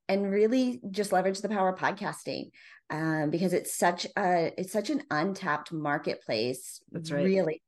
and 0.09 0.31
really 0.31 0.81
just 0.91 1.13
leverage 1.13 1.41
the 1.41 1.49
power 1.49 1.71
of 1.71 1.79
podcasting 1.79 2.51
um, 2.91 3.31
because 3.31 3.53
it's 3.53 3.75
such 3.75 4.07
a 4.17 4.53
it's 4.59 4.73
such 4.73 4.91
an 4.91 5.03
untapped 5.11 5.73
marketplace. 5.73 6.83
That's 6.91 7.11
right. 7.11 7.25
Really, 7.25 7.63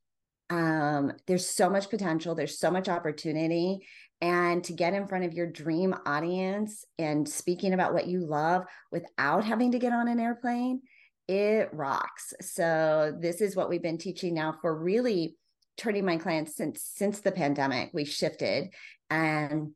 um, 0.51 1.13
there's 1.27 1.49
so 1.49 1.69
much 1.69 1.91
potential. 1.91 2.35
There's 2.35 2.59
so 2.59 2.71
much 2.71 2.89
opportunity. 2.89 3.87
And 4.21 4.65
to 4.65 4.73
get 4.73 4.95
in 4.95 5.07
front 5.07 5.25
of 5.25 5.35
your 5.35 5.47
dream 5.47 5.95
audience 6.07 6.85
and 6.99 7.29
speaking 7.29 7.75
about 7.75 7.93
what 7.93 8.07
you 8.07 8.25
love 8.25 8.65
without 8.91 9.45
having 9.45 9.73
to 9.73 9.79
get 9.79 9.93
on 9.93 10.09
an 10.09 10.21
airplane, 10.21 10.81
it 11.29 11.69
rocks. 11.73 12.33
So 12.41 13.15
this 13.21 13.41
is 13.41 13.57
what 13.57 13.69
we've 13.69 13.83
been 13.83 13.99
teaching 13.99 14.35
now 14.35 14.55
for 14.63 14.75
really 14.75 15.37
turning 15.77 16.05
my 16.05 16.17
clients 16.17 16.57
since 16.57 16.83
since 16.83 17.21
the 17.21 17.33
pandemic. 17.33 17.91
We 17.93 18.05
shifted 18.05 18.73
and 19.11 19.73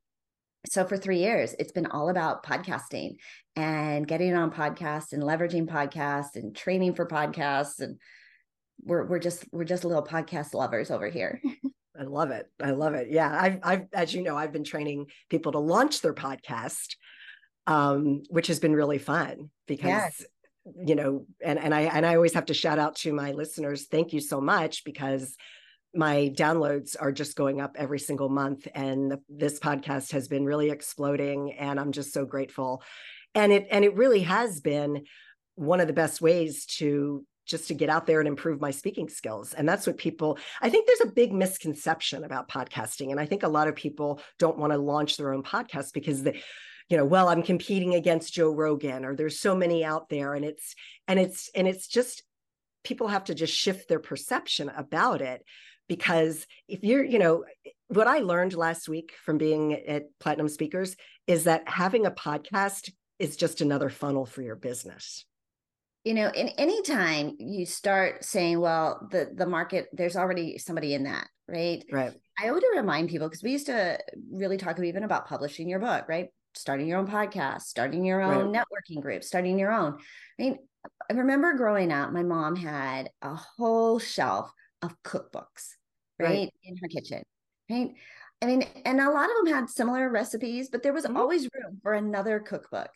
so 0.66 0.84
for 0.84 0.96
3 0.96 1.18
years 1.18 1.54
it's 1.58 1.72
been 1.72 1.86
all 1.86 2.08
about 2.08 2.44
podcasting 2.44 3.16
and 3.56 4.06
getting 4.06 4.34
on 4.34 4.50
podcasts 4.50 5.12
and 5.12 5.22
leveraging 5.22 5.66
podcasts 5.66 6.36
and 6.36 6.56
training 6.56 6.94
for 6.94 7.06
podcasts 7.06 7.80
and 7.80 7.98
we're 8.84 9.04
we're 9.06 9.18
just 9.18 9.44
we're 9.52 9.64
just 9.64 9.84
little 9.84 10.04
podcast 10.04 10.54
lovers 10.54 10.90
over 10.90 11.08
here. 11.08 11.40
I 11.98 12.04
love 12.04 12.30
it. 12.30 12.46
I 12.62 12.70
love 12.70 12.94
it. 12.94 13.08
Yeah, 13.10 13.30
I've 13.38 13.58
I've 13.62 13.86
as 13.92 14.14
you 14.14 14.22
know, 14.22 14.36
I've 14.36 14.52
been 14.52 14.64
training 14.64 15.06
people 15.28 15.52
to 15.52 15.58
launch 15.58 16.00
their 16.00 16.14
podcast 16.14 16.94
um 17.66 18.22
which 18.30 18.46
has 18.46 18.58
been 18.58 18.74
really 18.74 18.96
fun 18.98 19.50
because 19.66 19.88
Yes. 19.88 20.24
you 20.86 20.94
know 20.94 21.26
and 21.44 21.58
and 21.58 21.74
I 21.74 21.82
and 21.82 22.06
I 22.06 22.14
always 22.14 22.32
have 22.32 22.46
to 22.46 22.54
shout 22.54 22.78
out 22.78 22.96
to 22.96 23.12
my 23.12 23.32
listeners 23.32 23.86
thank 23.86 24.14
you 24.14 24.20
so 24.20 24.40
much 24.40 24.82
because 24.82 25.36
my 25.94 26.32
downloads 26.34 26.96
are 26.98 27.12
just 27.12 27.36
going 27.36 27.60
up 27.60 27.76
every 27.78 27.98
single 27.98 28.30
month 28.30 28.66
and 28.74 29.10
the, 29.10 29.20
this 29.28 29.60
podcast 29.60 30.12
has 30.12 30.26
been 30.26 30.46
really 30.46 30.70
exploding 30.70 31.52
and 31.52 31.78
I'm 31.78 31.92
just 31.92 32.14
so 32.14 32.24
grateful 32.24 32.82
and 33.34 33.52
it 33.52 33.66
and 33.70 33.84
it 33.84 33.94
really 33.94 34.22
has 34.22 34.60
been 34.62 35.04
one 35.56 35.80
of 35.80 35.86
the 35.86 35.92
best 35.92 36.22
ways 36.22 36.64
to 36.78 37.26
just 37.50 37.68
to 37.68 37.74
get 37.74 37.90
out 37.90 38.06
there 38.06 38.20
and 38.20 38.28
improve 38.28 38.60
my 38.60 38.70
speaking 38.70 39.08
skills. 39.08 39.52
And 39.52 39.68
that's 39.68 39.86
what 39.86 39.98
people 39.98 40.38
I 40.62 40.70
think 40.70 40.86
there's 40.86 41.08
a 41.08 41.12
big 41.12 41.32
misconception 41.32 42.24
about 42.24 42.48
podcasting 42.48 43.10
and 43.10 43.20
I 43.20 43.26
think 43.26 43.42
a 43.42 43.48
lot 43.48 43.68
of 43.68 43.74
people 43.74 44.20
don't 44.38 44.58
want 44.58 44.72
to 44.72 44.78
launch 44.78 45.16
their 45.16 45.34
own 45.34 45.42
podcast 45.42 45.92
because 45.92 46.22
they 46.22 46.42
you 46.88 46.96
know 46.96 47.04
well 47.04 47.28
i'm 47.28 47.42
competing 47.42 47.94
against 47.94 48.32
joe 48.32 48.50
rogan 48.50 49.04
or 49.04 49.14
there's 49.14 49.38
so 49.38 49.54
many 49.54 49.84
out 49.84 50.08
there 50.08 50.34
and 50.34 50.44
it's 50.44 50.74
and 51.06 51.20
it's 51.20 51.48
and 51.54 51.68
it's 51.68 51.86
just 51.86 52.24
people 52.84 53.08
have 53.08 53.24
to 53.24 53.34
just 53.34 53.54
shift 53.54 53.88
their 53.88 54.00
perception 54.00 54.70
about 54.70 55.20
it. 55.20 55.44
Because 55.88 56.46
if 56.68 56.84
you're 56.84 57.04
you 57.04 57.18
know 57.18 57.44
what 57.88 58.06
i 58.06 58.20
learned 58.20 58.54
last 58.54 58.88
week 58.88 59.12
from 59.24 59.38
being 59.38 59.74
at 59.74 60.04
platinum 60.20 60.48
speakers 60.48 60.94
is 61.26 61.44
that 61.44 61.68
having 61.68 62.06
a 62.06 62.12
podcast 62.12 62.90
is 63.18 63.36
just 63.36 63.60
another 63.60 63.90
funnel 63.90 64.24
for 64.24 64.40
your 64.40 64.54
business 64.54 65.24
you 66.04 66.14
know 66.14 66.28
in 66.28 66.48
any 66.50 66.82
time 66.82 67.36
you 67.38 67.66
start 67.66 68.24
saying 68.24 68.58
well 68.60 69.06
the 69.10 69.30
the 69.34 69.46
market 69.46 69.88
there's 69.92 70.16
already 70.16 70.58
somebody 70.58 70.94
in 70.94 71.04
that 71.04 71.28
right 71.48 71.84
right 71.92 72.12
i 72.38 72.48
always 72.48 72.62
remind 72.74 73.08
people 73.08 73.28
because 73.28 73.42
we 73.42 73.52
used 73.52 73.66
to 73.66 73.98
really 74.32 74.56
talk 74.56 74.78
even 74.80 75.04
about 75.04 75.26
publishing 75.26 75.68
your 75.68 75.78
book 75.78 76.06
right 76.08 76.28
starting 76.54 76.86
your 76.86 76.98
own 76.98 77.06
podcast 77.06 77.62
starting 77.62 78.04
your 78.04 78.22
own 78.22 78.52
networking 78.52 79.00
group 79.00 79.22
starting 79.22 79.58
your 79.58 79.70
own 79.72 79.98
i 80.38 80.42
mean 80.42 80.58
i 81.10 81.12
remember 81.12 81.54
growing 81.54 81.92
up 81.92 82.12
my 82.12 82.22
mom 82.22 82.56
had 82.56 83.10
a 83.22 83.34
whole 83.34 83.98
shelf 83.98 84.50
of 84.82 84.94
cookbooks 85.02 85.74
right, 86.18 86.28
Right. 86.28 86.52
in 86.64 86.76
her 86.78 86.88
kitchen 86.88 87.22
right 87.70 87.90
I 88.42 88.46
mean, 88.46 88.62
and 88.86 88.98
a 89.02 89.10
lot 89.10 89.28
of 89.28 89.36
them 89.44 89.52
had 89.54 89.68
similar 89.68 90.08
recipes, 90.08 90.70
but 90.70 90.82
there 90.82 90.94
was 90.94 91.04
Mhm. 91.04 91.14
always 91.14 91.42
room 91.52 91.78
for 91.82 91.92
another 91.92 92.40
cookbook. 92.40 92.88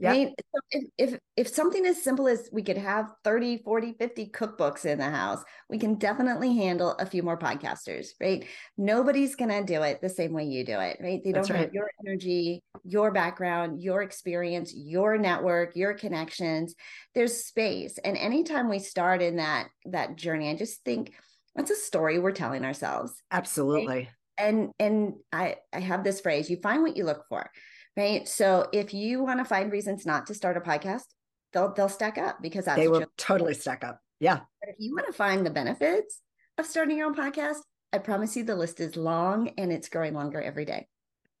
Right. 0.00 0.32
So 0.52 0.60
if, 0.70 0.84
if 0.98 1.18
if 1.36 1.48
something 1.48 1.86
as 1.86 2.02
simple 2.02 2.26
as 2.26 2.48
we 2.52 2.62
could 2.62 2.78
have 2.78 3.12
30, 3.24 3.58
40, 3.58 3.94
50 3.98 4.30
cookbooks 4.30 4.84
in 4.84 4.98
the 4.98 5.10
house, 5.10 5.44
we 5.70 5.78
can 5.78 5.94
definitely 5.94 6.56
handle 6.56 6.92
a 6.98 7.06
few 7.06 7.22
more 7.22 7.38
podcasters, 7.38 8.08
right? 8.20 8.44
Nobody's 8.76 9.36
gonna 9.36 9.64
do 9.64 9.82
it 9.82 10.00
the 10.00 10.08
same 10.08 10.32
way 10.32 10.44
you 10.44 10.64
do 10.64 10.80
it, 10.80 10.98
right? 11.00 11.20
They 11.22 11.32
That's 11.32 11.48
don't 11.48 11.56
have 11.56 11.66
right. 11.66 11.74
your 11.74 11.90
energy, 12.04 12.62
your 12.84 13.12
background, 13.12 13.82
your 13.82 14.02
experience, 14.02 14.72
your 14.74 15.18
network, 15.18 15.76
your 15.76 15.94
connections. 15.94 16.74
There's 17.14 17.44
space. 17.44 17.98
And 18.04 18.16
anytime 18.16 18.68
we 18.68 18.80
start 18.80 19.22
in 19.22 19.36
that 19.36 19.68
that 19.86 20.16
journey, 20.16 20.50
I 20.50 20.56
just 20.56 20.82
think 20.84 21.12
that's 21.54 21.70
a 21.70 21.76
story 21.76 22.18
we're 22.18 22.32
telling 22.32 22.64
ourselves 22.64 23.12
Absolutely. 23.30 24.08
and 24.38 24.70
and 24.78 25.14
i 25.32 25.56
i 25.72 25.80
have 25.80 26.02
this 26.02 26.20
phrase 26.20 26.48
you 26.48 26.56
find 26.62 26.82
what 26.82 26.96
you 26.96 27.04
look 27.04 27.24
for 27.28 27.50
right 27.96 28.26
so 28.28 28.66
if 28.72 28.92
you 28.94 29.22
want 29.22 29.38
to 29.38 29.44
find 29.44 29.70
reasons 29.72 30.06
not 30.06 30.26
to 30.26 30.34
start 30.34 30.56
a 30.56 30.60
podcast 30.60 31.04
they'll 31.52 31.72
they'll 31.74 31.88
stack 31.88 32.18
up 32.18 32.38
because 32.40 32.64
that's 32.64 32.78
They 32.78 32.88
will 32.88 33.04
totally 33.16 33.54
stack 33.54 33.84
up. 33.84 34.00
Yeah. 34.20 34.40
but 34.60 34.70
if 34.70 34.76
you 34.78 34.94
want 34.94 35.06
to 35.06 35.12
find 35.12 35.44
the 35.44 35.50
benefits 35.50 36.20
of 36.58 36.66
starting 36.66 36.96
your 36.98 37.06
own 37.08 37.14
podcast 37.14 37.58
i 37.92 37.98
promise 37.98 38.36
you 38.36 38.44
the 38.44 38.54
list 38.56 38.80
is 38.80 38.96
long 38.96 39.50
and 39.58 39.72
it's 39.72 39.88
growing 39.88 40.14
longer 40.14 40.40
every 40.40 40.64
day 40.64 40.86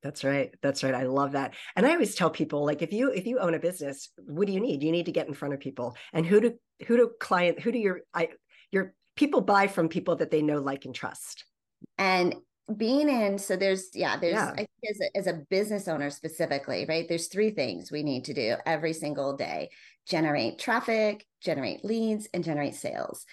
That's 0.02 0.24
right. 0.24 0.50
That's 0.62 0.82
right. 0.82 0.96
I 0.96 1.04
love 1.06 1.32
that. 1.38 1.54
And 1.76 1.86
I 1.86 1.92
always 1.92 2.16
tell 2.16 2.28
people 2.28 2.66
like 2.66 2.82
if 2.82 2.92
you 2.92 3.12
if 3.12 3.24
you 3.24 3.38
own 3.38 3.54
a 3.54 3.60
business, 3.60 4.10
what 4.26 4.48
do 4.48 4.52
you 4.52 4.58
need? 4.58 4.82
You 4.82 4.90
need 4.90 5.06
to 5.06 5.12
get 5.12 5.28
in 5.28 5.34
front 5.34 5.54
of 5.54 5.60
people. 5.60 5.94
And 6.12 6.26
who 6.26 6.40
do 6.40 6.58
who 6.88 6.96
do 6.96 7.10
client 7.20 7.60
who 7.60 7.70
do 7.70 7.78
your 7.78 8.00
I 8.12 8.30
your 8.72 8.94
people 9.14 9.42
buy 9.42 9.68
from 9.68 9.88
people 9.88 10.16
that 10.16 10.32
they 10.32 10.42
know, 10.42 10.58
like, 10.60 10.86
and 10.86 10.94
trust. 10.94 11.44
and 11.98 12.34
being 12.76 13.08
in 13.08 13.38
so 13.38 13.56
there's 13.56 13.90
yeah 13.94 14.16
there's 14.16 14.34
Yeah. 14.34 14.50
I 14.52 14.56
think 14.56 14.68
as 14.88 15.00
a, 15.00 15.16
as 15.16 15.26
a 15.26 15.42
business 15.50 15.88
owner 15.88 16.10
specifically 16.10 16.86
right 16.88 17.08
there's 17.08 17.26
three 17.26 17.50
things 17.50 17.90
we 17.90 18.02
need 18.02 18.24
to 18.26 18.34
do 18.34 18.56
every 18.66 18.92
single 18.92 19.36
day. 19.36 19.70
Generate 20.06 20.58
traffic 20.58 21.26
generate 21.42 21.84
leads 21.84 22.28
and 22.32 22.44
generate 22.44 22.74
sales. 22.74 23.26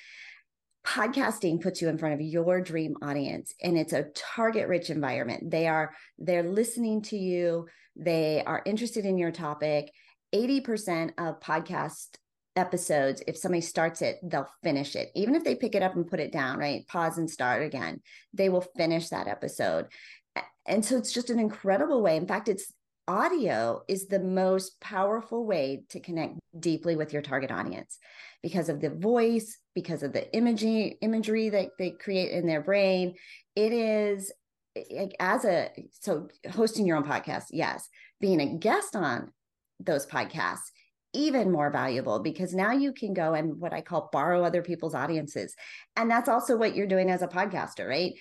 Podcasting 0.85 1.61
puts 1.61 1.81
you 1.81 1.89
in 1.89 1.97
front 1.97 2.15
of 2.15 2.21
your 2.21 2.61
dream 2.61 2.95
audience 3.01 3.53
and 3.61 3.77
it's 3.77 3.93
a 3.93 4.07
target 4.35 4.67
rich 4.67 4.89
environment. 4.89 5.51
They 5.51 5.67
are 5.67 5.93
they're 6.17 6.43
listening 6.43 7.03
to 7.03 7.17
you. 7.17 7.67
They 7.95 8.43
are 8.45 8.63
interested 8.65 9.05
in 9.05 9.17
your 9.17 9.31
topic. 9.31 9.91
80% 10.33 11.11
of 11.17 11.39
podcast 11.39 12.07
episodes 12.59 13.23
if 13.27 13.37
somebody 13.37 13.61
starts 13.61 14.01
it 14.01 14.19
they'll 14.23 14.49
finish 14.63 14.95
it. 14.95 15.09
Even 15.15 15.35
if 15.35 15.43
they 15.43 15.55
pick 15.55 15.75
it 15.75 15.83
up 15.83 15.95
and 15.95 16.09
put 16.09 16.19
it 16.19 16.31
down 16.31 16.59
right 16.59 16.87
pause 16.87 17.17
and 17.17 17.29
start 17.29 17.63
again 17.63 18.01
they 18.33 18.49
will 18.49 18.65
finish 18.77 19.09
that 19.09 19.27
episode. 19.27 19.87
And 20.65 20.85
so 20.85 20.97
it's 20.97 21.11
just 21.11 21.31
an 21.31 21.39
incredible 21.39 22.01
way. 22.01 22.17
In 22.17 22.27
fact 22.27 22.47
it's 22.47 22.71
audio 23.07 23.81
is 23.87 24.07
the 24.07 24.19
most 24.19 24.79
powerful 24.79 25.43
way 25.43 25.83
to 25.89 25.99
connect 25.99 26.37
deeply 26.59 26.95
with 26.95 27.11
your 27.11 27.23
target 27.23 27.49
audience 27.49 27.97
because 28.43 28.69
of 28.69 28.79
the 28.79 28.91
voice 28.91 29.57
because 29.73 30.03
of 30.03 30.13
the 30.13 30.31
imagery 30.35 30.97
imagery 31.01 31.49
that 31.49 31.69
they 31.79 31.89
create 31.89 32.31
in 32.31 32.45
their 32.45 32.61
brain. 32.61 33.15
It 33.55 33.73
is 33.73 34.31
like 34.91 35.15
as 35.19 35.43
a 35.43 35.71
so 36.01 36.29
hosting 36.51 36.85
your 36.85 36.97
own 36.97 37.03
podcast 37.03 37.45
yes. 37.49 37.89
Being 38.21 38.41
a 38.41 38.57
guest 38.57 38.95
on 38.95 39.31
those 39.79 40.05
podcasts 40.05 40.69
even 41.13 41.51
more 41.51 41.71
valuable 41.71 42.19
because 42.19 42.53
now 42.53 42.71
you 42.71 42.93
can 42.93 43.13
go 43.13 43.33
and 43.33 43.59
what 43.59 43.73
I 43.73 43.81
call 43.81 44.09
borrow 44.11 44.43
other 44.43 44.61
people's 44.61 44.95
audiences. 44.95 45.55
And 45.95 46.09
that's 46.09 46.29
also 46.29 46.55
what 46.55 46.75
you're 46.75 46.87
doing 46.87 47.09
as 47.09 47.21
a 47.21 47.27
podcaster, 47.27 47.87
right? 47.87 48.13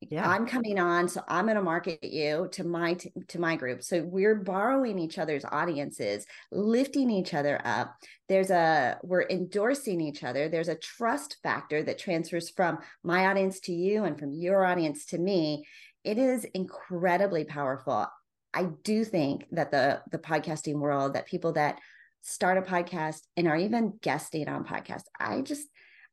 Yeah. 0.00 0.28
I'm 0.28 0.46
coming 0.46 0.78
on 0.78 1.08
so 1.08 1.22
I'm 1.26 1.46
going 1.46 1.56
to 1.56 1.62
market 1.62 2.04
you 2.04 2.48
to 2.52 2.64
my 2.64 2.94
t- 2.94 3.12
to 3.28 3.40
my 3.40 3.56
group. 3.56 3.82
So 3.82 4.02
we're 4.02 4.34
borrowing 4.34 4.98
each 4.98 5.18
other's 5.18 5.44
audiences, 5.44 6.26
lifting 6.52 7.10
each 7.10 7.32
other 7.32 7.60
up. 7.64 7.96
There's 8.28 8.50
a 8.50 8.98
we're 9.02 9.26
endorsing 9.28 10.02
each 10.02 10.22
other. 10.22 10.48
There's 10.48 10.68
a 10.68 10.76
trust 10.76 11.38
factor 11.42 11.82
that 11.82 11.98
transfers 11.98 12.50
from 12.50 12.78
my 13.02 13.26
audience 13.26 13.58
to 13.60 13.72
you 13.72 14.04
and 14.04 14.18
from 14.18 14.32
your 14.32 14.66
audience 14.66 15.06
to 15.06 15.18
me. 15.18 15.64
It 16.04 16.18
is 16.18 16.44
incredibly 16.44 17.44
powerful. 17.44 18.06
I 18.52 18.64
do 18.84 19.02
think 19.02 19.46
that 19.52 19.70
the 19.70 20.02
the 20.12 20.18
podcasting 20.18 20.74
world 20.74 21.14
that 21.14 21.26
people 21.26 21.52
that 21.52 21.80
start 22.26 22.58
a 22.58 22.62
podcast 22.62 23.20
and 23.36 23.46
are 23.46 23.56
even 23.56 23.98
guesting 24.02 24.48
on 24.48 24.64
podcasts. 24.64 25.04
I 25.18 25.40
just 25.42 25.66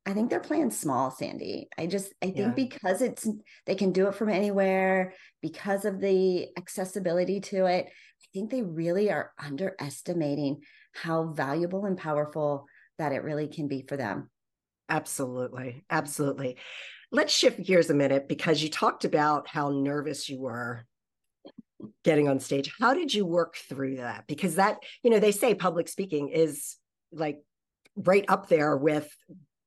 I 0.06 0.14
think 0.14 0.30
they're 0.30 0.42
playing 0.42 0.72
small, 0.72 1.12
Sandee. 1.12 1.68
I 1.78 1.88
just 1.88 2.14
I 2.22 2.28
think 2.28 2.38
Yeah. 2.38 2.52
because 2.56 3.02
it's 3.02 3.28
they 3.66 3.76
can 3.76 3.92
do 3.94 4.08
it 4.08 4.16
from 4.16 4.30
anywhere 4.30 5.14
because 5.42 5.86
of 5.86 6.00
the 6.00 6.48
accessibility 6.58 7.40
to 7.42 7.66
it. 7.66 7.86
I 7.88 8.26
think 8.34 8.52
they 8.52 8.62
really 8.62 9.12
are 9.12 9.32
underestimating 9.40 10.62
how 10.94 11.28
valuable 11.28 11.86
and 11.86 11.98
powerful 11.98 12.68
that 13.00 13.14
it 13.14 13.24
really 13.24 13.48
can 13.48 13.68
be 13.68 13.84
for 13.88 13.98
them. 13.98 14.30
Absolutely. 14.90 15.84
Absolutely. 15.90 16.58
Let's 17.12 17.34
shift 17.34 17.64
gears 17.64 17.90
a 17.90 17.94
minute 17.94 18.28
because 18.28 18.62
you 18.62 18.70
talked 18.70 19.06
about 19.06 19.48
how 19.48 19.70
nervous 19.72 20.30
you 20.30 20.40
were 20.42 20.86
getting 22.04 22.28
on 22.28 22.40
stage. 22.40 22.74
How 22.80 22.94
did 22.94 23.14
you 23.14 23.26
work 23.26 23.56
through 23.56 23.98
that? 23.98 24.26
Because 24.28 24.56
that, 24.56 24.78
you 25.04 25.10
know, 25.10 25.20
they 25.20 25.32
say 25.32 25.54
public 25.56 25.88
speaking 25.88 26.30
is 26.30 26.78
like 27.12 27.40
right 27.96 28.26
up 28.28 28.48
there 28.50 28.76
with 28.78 29.10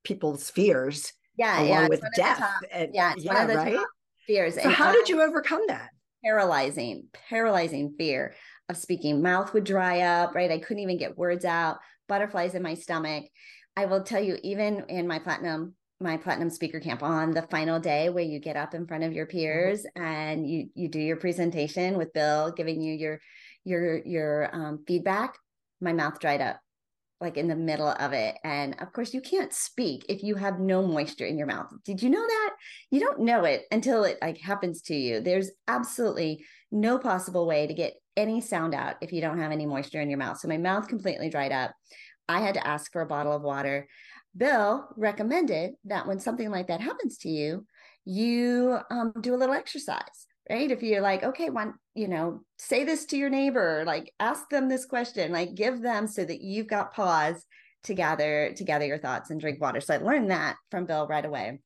people's 0.04 0.50
fears 0.50 1.12
Yeah, 1.36 1.58
along 1.58 1.68
yeah. 1.68 1.88
with 1.88 2.00
one 2.00 2.08
of 2.08 2.12
the 2.14 2.22
death. 2.22 2.50
and, 2.72 2.90
yeah, 2.94 3.12
it's 3.16 3.24
one 3.24 3.36
of 3.36 3.48
the 3.48 3.56
right. 3.56 3.78
fears. 4.26 4.54
So 4.54 4.60
And 4.62 4.72
how 4.72 4.92
did 4.92 5.08
you 5.08 5.22
overcome 5.22 5.62
that? 5.68 5.90
paralyzing, 6.24 7.04
paralyzing 7.28 7.94
fear 7.96 8.34
of 8.68 8.76
speaking. 8.76 9.22
Mouth 9.22 9.54
would 9.54 9.62
dry 9.62 10.00
up, 10.00 10.34
right? 10.34 10.50
I 10.50 10.58
couldn't 10.58 10.82
even 10.82 10.98
get 10.98 11.16
words 11.16 11.44
out, 11.44 11.78
butterflies 12.08 12.54
in 12.56 12.62
my 12.62 12.74
stomach. 12.74 13.24
I 13.76 13.84
will 13.86 14.02
tell 14.02 14.20
you, 14.20 14.36
even 14.42 14.84
in 14.88 15.06
my 15.06 15.20
platinum, 15.20 15.74
my 16.00 16.16
platinum 16.16 16.50
speaker 16.50 16.80
camp 16.80 17.02
on 17.02 17.30
the 17.30 17.42
final 17.42 17.80
day 17.80 18.10
where 18.10 18.24
you 18.24 18.38
get 18.38 18.56
up 18.56 18.74
in 18.74 18.86
front 18.86 19.04
of 19.04 19.12
your 19.12 19.26
peers 19.26 19.86
and 19.96 20.48
you 20.48 20.68
you 20.74 20.88
do 20.88 21.00
your 21.00 21.16
presentation 21.16 21.96
with 21.96 22.12
Bill 22.12 22.52
giving 22.52 22.82
you 22.82 22.94
your 22.94 23.20
your 23.64 23.98
your 24.04 24.54
um, 24.54 24.84
feedback, 24.86 25.36
my 25.80 25.92
mouth 25.92 26.20
dried 26.20 26.40
up 26.40 26.60
like 27.20 27.38
in 27.38 27.48
the 27.48 27.56
middle 27.56 27.88
of 27.88 28.12
it. 28.12 28.36
And 28.44 28.76
of 28.80 28.92
course, 28.92 29.14
you 29.14 29.20
can't 29.20 29.52
speak 29.52 30.04
if 30.08 30.22
you 30.22 30.34
have 30.34 30.60
no 30.60 30.86
moisture 30.86 31.24
in 31.24 31.38
your 31.38 31.46
mouth. 31.46 31.72
Did 31.84 32.02
you 32.02 32.10
know 32.10 32.26
that? 32.26 32.50
You 32.90 33.00
don't 33.00 33.20
know 33.20 33.44
it 33.44 33.62
until 33.70 34.04
it 34.04 34.18
like 34.20 34.38
happens 34.38 34.82
to 34.82 34.94
you. 34.94 35.20
There's 35.20 35.50
absolutely 35.66 36.44
no 36.70 36.98
possible 36.98 37.46
way 37.46 37.66
to 37.66 37.74
get 37.74 37.94
any 38.16 38.40
sound 38.40 38.74
out 38.74 38.96
if 39.00 39.12
you 39.12 39.20
don't 39.20 39.38
have 39.38 39.52
any 39.52 39.66
moisture 39.66 40.00
in 40.00 40.10
your 40.10 40.18
mouth. 40.18 40.38
So 40.38 40.48
my 40.48 40.58
mouth 40.58 40.88
completely 40.88 41.30
dried 41.30 41.52
up. 41.52 41.72
I 42.28 42.40
had 42.40 42.54
to 42.54 42.66
ask 42.66 42.92
for 42.92 43.02
a 43.02 43.06
bottle 43.06 43.32
of 43.32 43.42
water. 43.42 43.88
Bill 44.36 44.88
recommended 44.96 45.74
that 45.84 46.06
when 46.06 46.20
something 46.20 46.50
like 46.50 46.68
that 46.68 46.80
happens 46.80 47.18
to 47.18 47.28
you, 47.28 47.66
you 48.04 48.78
um, 48.90 49.12
do 49.20 49.34
a 49.34 49.36
little 49.36 49.54
exercise 49.54 50.26
right? 50.48 50.70
If 50.70 50.82
you're 50.82 51.00
like 51.00 51.22
okay 51.22 51.50
one 51.50 51.74
you 51.94 52.08
know 52.08 52.40
say 52.58 52.84
this 52.84 53.06
to 53.06 53.16
your 53.16 53.30
neighbor 53.30 53.84
like 53.86 54.12
ask 54.20 54.48
them 54.48 54.68
this 54.68 54.84
question 54.84 55.32
like 55.32 55.54
give 55.54 55.82
them 55.82 56.06
so 56.06 56.24
that 56.24 56.40
you've 56.40 56.68
got 56.68 56.94
pause 56.94 57.44
to 57.84 57.94
gather 57.94 58.52
to 58.56 58.64
gather 58.64 58.86
your 58.86 58.98
thoughts 58.98 59.30
and 59.30 59.40
drink 59.40 59.60
water. 59.60 59.80
So 59.80 59.94
i 59.94 59.98
learned 59.98 60.30
that 60.30 60.56
from 60.70 60.86
bill 60.86 61.06
right 61.06 61.24
away 61.24 61.60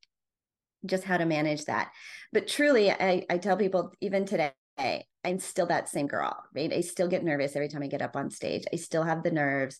just 0.86 1.04
how 1.04 1.18
to 1.18 1.26
manage 1.26 1.66
that. 1.66 1.90
But 2.32 2.48
truly 2.48 2.90
i, 2.90 3.24
I 3.28 3.38
tell 3.38 3.56
people 3.56 3.92
even 4.00 4.24
today 4.24 4.52
i'm 5.24 5.38
still 5.38 5.66
that 5.66 5.88
same 5.88 6.06
girl 6.06 6.36
right? 6.54 6.72
I 6.72 6.80
still 6.80 7.08
get 7.08 7.24
nervous 7.24 7.54
every 7.56 7.68
time 7.68 7.82
i 7.82 7.86
get 7.86 8.02
up 8.02 8.16
on 8.16 8.30
stage. 8.30 8.64
I 8.72 8.76
still 8.76 9.02
have 9.02 9.22
the 9.22 9.30
nerves 9.30 9.78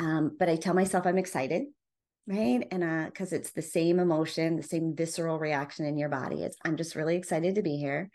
um, 0.00 0.36
but 0.38 0.48
i 0.48 0.56
tell 0.56 0.74
myself 0.74 1.06
i'm 1.06 1.18
excited 1.18 1.64
right 2.26 2.66
and 2.70 2.82
uh 2.82 3.04
because 3.06 3.32
it's 3.32 3.50
the 3.50 3.62
same 3.62 3.98
emotion 3.98 4.56
the 4.56 4.62
same 4.62 4.94
visceral 4.96 5.38
reaction 5.38 5.84
in 5.84 5.98
your 5.98 6.08
body 6.08 6.42
it's 6.42 6.56
i'm 6.64 6.76
just 6.76 6.94
really 6.94 7.16
excited 7.16 7.54
to 7.54 7.62
be 7.62 7.76
here 7.76 8.10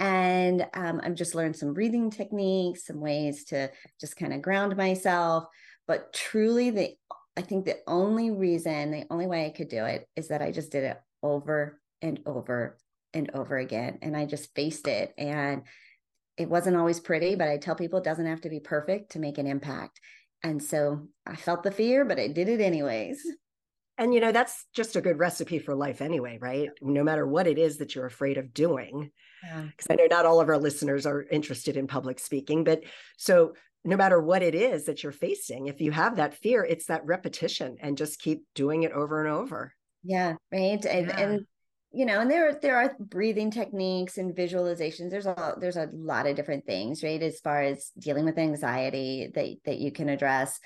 and 0.00 0.66
um, 0.74 1.00
i've 1.04 1.14
just 1.14 1.34
learned 1.34 1.54
some 1.54 1.72
breathing 1.72 2.10
techniques 2.10 2.86
some 2.86 3.00
ways 3.00 3.44
to 3.44 3.70
just 4.00 4.16
kind 4.16 4.32
of 4.32 4.42
ground 4.42 4.76
myself 4.76 5.44
but 5.86 6.12
truly 6.12 6.70
the 6.70 6.94
i 7.36 7.42
think 7.42 7.64
the 7.64 7.78
only 7.86 8.32
reason 8.32 8.90
the 8.90 9.04
only 9.10 9.26
way 9.26 9.46
i 9.46 9.50
could 9.50 9.68
do 9.68 9.84
it 9.84 10.08
is 10.16 10.28
that 10.28 10.42
i 10.42 10.50
just 10.50 10.72
did 10.72 10.82
it 10.82 11.00
over 11.22 11.80
and 12.02 12.20
over 12.26 12.76
and 13.12 13.30
over 13.34 13.56
again 13.56 13.98
and 14.02 14.16
i 14.16 14.26
just 14.26 14.52
faced 14.56 14.88
it 14.88 15.14
and 15.16 15.62
it 16.36 16.50
wasn't 16.50 16.76
always 16.76 16.98
pretty 16.98 17.36
but 17.36 17.48
i 17.48 17.56
tell 17.56 17.76
people 17.76 18.00
it 18.00 18.04
doesn't 18.04 18.26
have 18.26 18.40
to 18.40 18.50
be 18.50 18.58
perfect 18.58 19.12
to 19.12 19.20
make 19.20 19.38
an 19.38 19.46
impact 19.46 20.00
and 20.42 20.60
so 20.60 21.06
i 21.24 21.36
felt 21.36 21.62
the 21.62 21.70
fear 21.70 22.04
but 22.04 22.18
i 22.18 22.26
did 22.26 22.48
it 22.48 22.60
anyways 22.60 23.24
And 23.98 24.12
you 24.12 24.20
know, 24.20 24.32
that's 24.32 24.66
just 24.74 24.96
a 24.96 25.00
good 25.00 25.18
recipe 25.18 25.58
for 25.58 25.74
life 25.74 26.00
anyway, 26.00 26.38
right? 26.40 26.70
No 26.82 27.04
matter 27.04 27.26
what 27.26 27.46
it 27.46 27.58
is 27.58 27.78
that 27.78 27.94
you're 27.94 28.06
afraid 28.06 28.38
of 28.38 28.52
doing. 28.52 29.10
yeah. 29.44 29.62
because 29.70 29.86
I 29.90 29.94
know 29.94 30.06
not 30.10 30.26
all 30.26 30.40
of 30.40 30.48
our 30.48 30.58
listeners 30.58 31.06
are 31.06 31.22
interested 31.30 31.76
in 31.76 31.86
public 31.86 32.18
speaking, 32.18 32.64
but 32.64 32.82
so 33.16 33.52
no 33.84 33.96
matter 33.96 34.20
what 34.20 34.42
it 34.42 34.54
is 34.54 34.86
that 34.86 35.02
you're 35.02 35.12
facing, 35.12 35.66
if 35.66 35.80
you 35.80 35.92
have 35.92 36.16
that 36.16 36.34
fear, 36.34 36.64
it's 36.64 36.86
that 36.86 37.04
repetition 37.04 37.76
and 37.80 37.96
just 37.98 38.18
keep 38.20 38.44
doing 38.54 38.82
it 38.82 38.92
over 38.92 39.24
and 39.24 39.32
over. 39.32 39.74
Yeah, 40.02 40.34
right. 40.50 40.84
And, 40.84 41.06
Yeah. 41.08 41.20
and 41.20 41.46
you 41.96 42.06
know 42.06 42.18
and 42.20 42.28
there 42.28 42.58
there 42.60 42.76
are 42.76 42.96
breathing 42.98 43.52
techniques 43.52 44.18
and 44.18 44.34
visualizations 44.34 45.10
there's 45.10 45.26
a 45.26 45.54
there's 45.60 45.76
a 45.76 45.88
lot 45.92 46.26
of 46.26 46.34
different 46.34 46.66
things 46.66 47.04
right 47.04 47.22
as 47.22 47.38
far 47.38 47.62
as 47.62 47.92
dealing 47.96 48.24
with 48.24 48.36
anxiety 48.36 49.30
that 49.32 49.46
that 49.64 49.78
you 49.78 49.92
can 49.92 50.08
address 50.08 50.58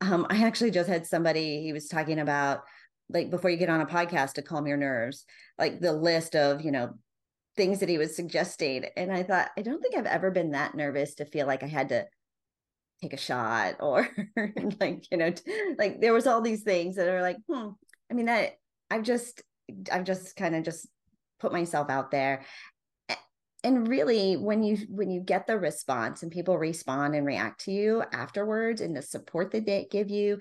um, 0.00 0.24
i 0.30 0.44
actually 0.44 0.70
just 0.70 0.88
had 0.88 1.04
somebody 1.04 1.60
he 1.60 1.72
was 1.72 1.88
talking 1.88 2.20
about 2.20 2.60
like 3.08 3.30
before 3.30 3.50
you 3.50 3.56
get 3.56 3.70
on 3.70 3.80
a 3.80 3.86
podcast 3.86 4.34
to 4.34 4.42
calm 4.42 4.66
your 4.66 4.76
nerves 4.76 5.24
like 5.58 5.80
the 5.80 5.92
list 5.92 6.34
of 6.34 6.62
you 6.62 6.72
know 6.72 6.94
things 7.56 7.80
that 7.80 7.88
he 7.88 7.96
was 7.96 8.14
suggesting. 8.14 8.84
And 8.96 9.12
i 9.12 9.22
thought 9.22 9.50
i 9.56 9.62
don't 9.62 9.80
think 9.80 9.96
i've 9.96 10.06
ever 10.06 10.30
been 10.30 10.52
that 10.52 10.74
nervous 10.74 11.14
to 11.16 11.24
feel 11.24 11.46
like 11.46 11.62
i 11.62 11.68
had 11.68 11.88
to 11.90 12.06
take 13.02 13.12
a 13.12 13.18
shot 13.18 13.76
or 13.80 14.08
like 14.80 15.04
you 15.10 15.18
know 15.18 15.32
like 15.78 16.00
there 16.00 16.14
was 16.14 16.26
all 16.26 16.40
these 16.40 16.62
things 16.62 16.96
that 16.96 17.08
are 17.08 17.20
like 17.20 17.36
hmm 17.46 17.68
i 18.10 18.14
mean 18.14 18.24
that 18.24 18.52
i've 18.90 19.02
just 19.02 19.42
i've 19.92 20.04
just 20.04 20.34
kind 20.34 20.54
of 20.54 20.64
just 20.64 20.88
put 21.38 21.52
myself 21.52 21.90
out 21.90 22.10
there. 22.10 22.44
And 23.64 23.88
really 23.88 24.36
when 24.36 24.62
you 24.62 24.76
when 24.88 25.10
you 25.10 25.20
get 25.20 25.46
the 25.46 25.58
response 25.58 26.22
and 26.22 26.30
people 26.30 26.56
respond 26.56 27.16
and 27.16 27.26
react 27.26 27.64
to 27.64 27.72
you 27.72 28.04
afterwards 28.12 28.80
and 28.80 28.94
the 28.94 29.02
support 29.02 29.50
that 29.52 29.66
they 29.66 29.88
give 29.90 30.08
you 30.08 30.38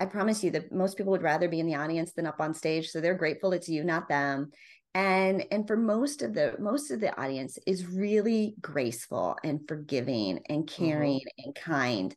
i 0.00 0.06
promise 0.06 0.42
you 0.42 0.50
that 0.50 0.72
most 0.72 0.96
people 0.96 1.12
would 1.12 1.22
rather 1.22 1.48
be 1.48 1.60
in 1.60 1.66
the 1.66 1.74
audience 1.74 2.12
than 2.12 2.26
up 2.26 2.40
on 2.40 2.54
stage 2.54 2.90
so 2.90 3.00
they're 3.00 3.14
grateful 3.14 3.52
it's 3.52 3.68
you 3.68 3.84
not 3.84 4.08
them 4.08 4.50
and 4.94 5.44
and 5.50 5.66
for 5.66 5.76
most 5.76 6.22
of 6.22 6.34
the 6.34 6.54
most 6.58 6.90
of 6.90 7.00
the 7.00 7.18
audience 7.20 7.58
is 7.66 7.86
really 7.86 8.54
graceful 8.60 9.36
and 9.44 9.60
forgiving 9.68 10.40
and 10.48 10.66
mm-hmm. 10.66 10.84
caring 10.84 11.18
mm-hmm. 11.18 11.44
and 11.44 11.54
kind 11.54 12.16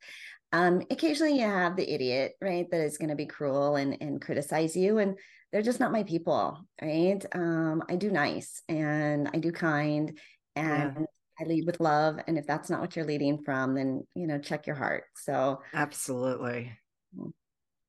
um 0.53 0.81
occasionally 0.89 1.39
you 1.39 1.45
have 1.45 1.75
the 1.75 1.93
idiot 1.93 2.33
right 2.41 2.69
that 2.71 2.81
is 2.81 2.97
going 2.97 3.09
to 3.09 3.15
be 3.15 3.25
cruel 3.25 3.75
and 3.75 3.97
and 4.01 4.21
criticize 4.21 4.75
you 4.75 4.97
and 4.99 5.17
they're 5.51 5.61
just 5.61 5.79
not 5.79 5.91
my 5.91 6.03
people 6.03 6.65
right 6.81 7.25
um 7.33 7.83
i 7.89 7.95
do 7.95 8.09
nice 8.09 8.63
and 8.69 9.29
i 9.33 9.37
do 9.37 9.51
kind 9.51 10.17
and 10.55 10.95
yeah. 10.97 11.05
i 11.39 11.43
lead 11.43 11.65
with 11.65 11.79
love 11.79 12.19
and 12.27 12.37
if 12.37 12.47
that's 12.47 12.69
not 12.69 12.79
what 12.79 12.95
you're 12.95 13.05
leading 13.05 13.43
from 13.43 13.75
then 13.75 14.07
you 14.15 14.27
know 14.27 14.39
check 14.39 14.65
your 14.65 14.75
heart 14.75 15.03
so 15.15 15.61
absolutely 15.73 16.71
mm 17.15 17.31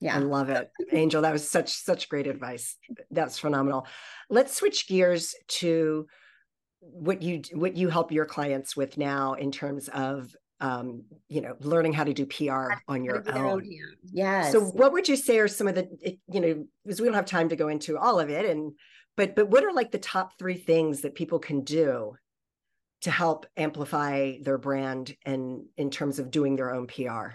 yeah. 0.02 0.16
i 0.16 0.18
love 0.18 0.50
it. 0.50 0.70
Angel 0.90 1.22
that 1.22 1.32
was 1.32 1.48
such 1.48 1.70
such 1.70 2.08
great 2.08 2.26
advice. 2.26 2.76
That's 3.10 3.38
phenomenal. 3.38 3.86
Let's 4.28 4.54
switch 4.54 4.88
gears 4.88 5.34
to 5.60 6.06
what 6.80 7.22
you 7.22 7.42
what 7.52 7.76
you 7.76 7.88
help 7.88 8.10
your 8.10 8.24
clients 8.24 8.76
with 8.76 8.98
now 8.98 9.34
in 9.34 9.52
terms 9.52 9.88
of 9.88 10.34
um, 10.60 11.04
you 11.28 11.40
know 11.40 11.54
learning 11.60 11.92
how 11.92 12.04
to 12.04 12.12
do 12.12 12.26
pr 12.26 12.72
on 12.88 13.04
your 13.04 13.22
own 13.36 13.68
yeah 14.12 14.50
so 14.50 14.60
what 14.60 14.92
would 14.92 15.08
you 15.08 15.16
say 15.16 15.38
are 15.38 15.48
some 15.48 15.68
of 15.68 15.74
the 15.74 15.88
you 16.28 16.40
know 16.40 16.64
because 16.84 17.00
we 17.00 17.06
don't 17.06 17.14
have 17.14 17.24
time 17.24 17.48
to 17.48 17.56
go 17.56 17.68
into 17.68 17.98
all 17.98 18.20
of 18.20 18.30
it 18.30 18.46
and 18.48 18.72
but 19.16 19.34
but 19.34 19.48
what 19.48 19.64
are 19.64 19.72
like 19.72 19.90
the 19.90 19.98
top 19.98 20.38
three 20.38 20.56
things 20.56 21.02
that 21.02 21.14
people 21.14 21.38
can 21.38 21.62
do 21.62 22.14
to 23.02 23.10
help 23.10 23.46
amplify 23.56 24.36
their 24.42 24.58
brand 24.58 25.16
and 25.24 25.64
in 25.76 25.90
terms 25.90 26.20
of 26.20 26.30
doing 26.30 26.54
their 26.54 26.72
own 26.72 26.86
pr 26.86 27.30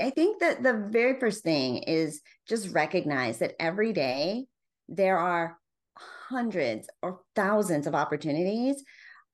I 0.00 0.10
think 0.10 0.40
that 0.40 0.62
the 0.62 0.88
very 0.90 1.18
first 1.20 1.42
thing 1.42 1.78
is 1.78 2.20
just 2.48 2.74
recognize 2.74 3.38
that 3.38 3.54
every 3.60 3.92
day 3.92 4.46
there 4.88 5.18
are 5.18 5.58
hundreds 5.96 6.88
or 7.02 7.20
thousands 7.34 7.86
of 7.86 7.94
opportunities 7.94 8.82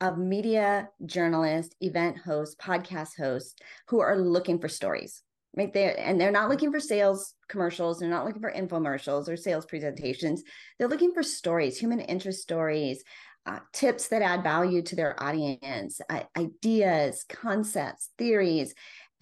of 0.00 0.18
media 0.18 0.88
journalists, 1.06 1.74
event 1.80 2.18
hosts, 2.18 2.56
podcast 2.60 3.16
hosts 3.16 3.54
who 3.88 4.00
are 4.00 4.18
looking 4.18 4.58
for 4.58 4.68
stories. 4.68 5.22
Right 5.56 5.72
there, 5.72 5.94
and 5.96 6.20
they're 6.20 6.32
not 6.32 6.50
looking 6.50 6.72
for 6.72 6.80
sales 6.80 7.34
commercials. 7.48 8.00
They're 8.00 8.08
not 8.08 8.26
looking 8.26 8.42
for 8.42 8.50
infomercials 8.50 9.28
or 9.28 9.36
sales 9.36 9.64
presentations. 9.64 10.42
They're 10.78 10.88
looking 10.88 11.14
for 11.14 11.22
stories, 11.22 11.78
human 11.78 12.00
interest 12.00 12.42
stories, 12.42 13.04
uh, 13.46 13.60
tips 13.72 14.08
that 14.08 14.22
add 14.22 14.42
value 14.42 14.82
to 14.82 14.96
their 14.96 15.22
audience, 15.22 16.00
uh, 16.10 16.22
ideas, 16.36 17.24
concepts, 17.28 18.10
theories 18.18 18.74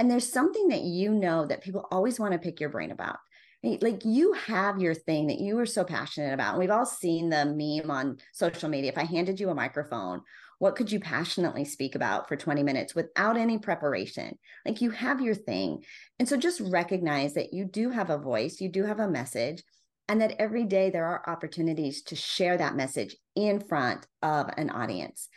and 0.03 0.11
there's 0.11 0.33
something 0.33 0.67
that 0.67 0.81
you 0.81 1.15
know 1.15 1.47
that 1.47 1.63
people 1.63 1.87
always 1.93 2.19
want 2.19 2.33
to 2.33 2.39
pick 2.41 2.59
your 2.59 2.71
brain 2.71 2.91
about. 2.91 3.19
Like 3.63 4.05
you 4.05 4.33
have 4.33 4.81
your 4.81 4.95
thing 4.95 5.29
that 5.29 5.39
you 5.39 5.57
are 5.61 5.67
so 5.67 5.85
passionate 5.85 6.35
about. 6.35 6.55
And 6.55 6.59
we've 6.59 6.73
all 6.73 6.85
seen 6.85 7.31
the 7.31 7.45
meme 7.45 7.89
on 7.89 8.17
social 8.33 8.69
media. 8.69 8.91
If 8.91 8.99
i 8.99 9.05
handed 9.05 9.39
you 9.39 9.51
a 9.51 9.55
microphone 9.55 10.23
what 10.59 10.75
could 10.77 10.91
you 10.91 10.99
passionately 10.99 11.65
speak 11.65 11.95
about 11.97 12.29
for 12.29 12.37
20 12.37 12.63
minutes 12.63 12.95
without 12.95 13.37
any 13.37 13.59
preparation? 13.59 14.39
Like 14.65 14.81
you 14.81 14.91
have 14.91 15.21
your 15.21 15.35
thing. 15.35 15.83
And 16.21 16.29
so 16.29 16.37
just 16.37 16.61
recognize 16.61 17.35
that 17.35 17.53
you 17.53 17.65
do 17.65 17.91
have 17.91 18.11
a 18.11 18.19
voice 18.19 18.61
you 18.61 18.69
do 18.69 18.85
have 18.85 18.99
a 18.99 19.09
message 19.09 19.63
and 20.09 20.21
that 20.21 20.37
every 20.41 20.65
day 20.65 20.91
there 20.91 21.07
are 21.07 21.29
opportunities 21.29 22.03
to 22.03 22.17
share 22.17 22.57
that 22.59 22.77
message 22.77 23.17
in 23.37 23.61
front 23.61 24.07
of 24.21 24.51
an 24.57 24.71
audience 24.71 25.29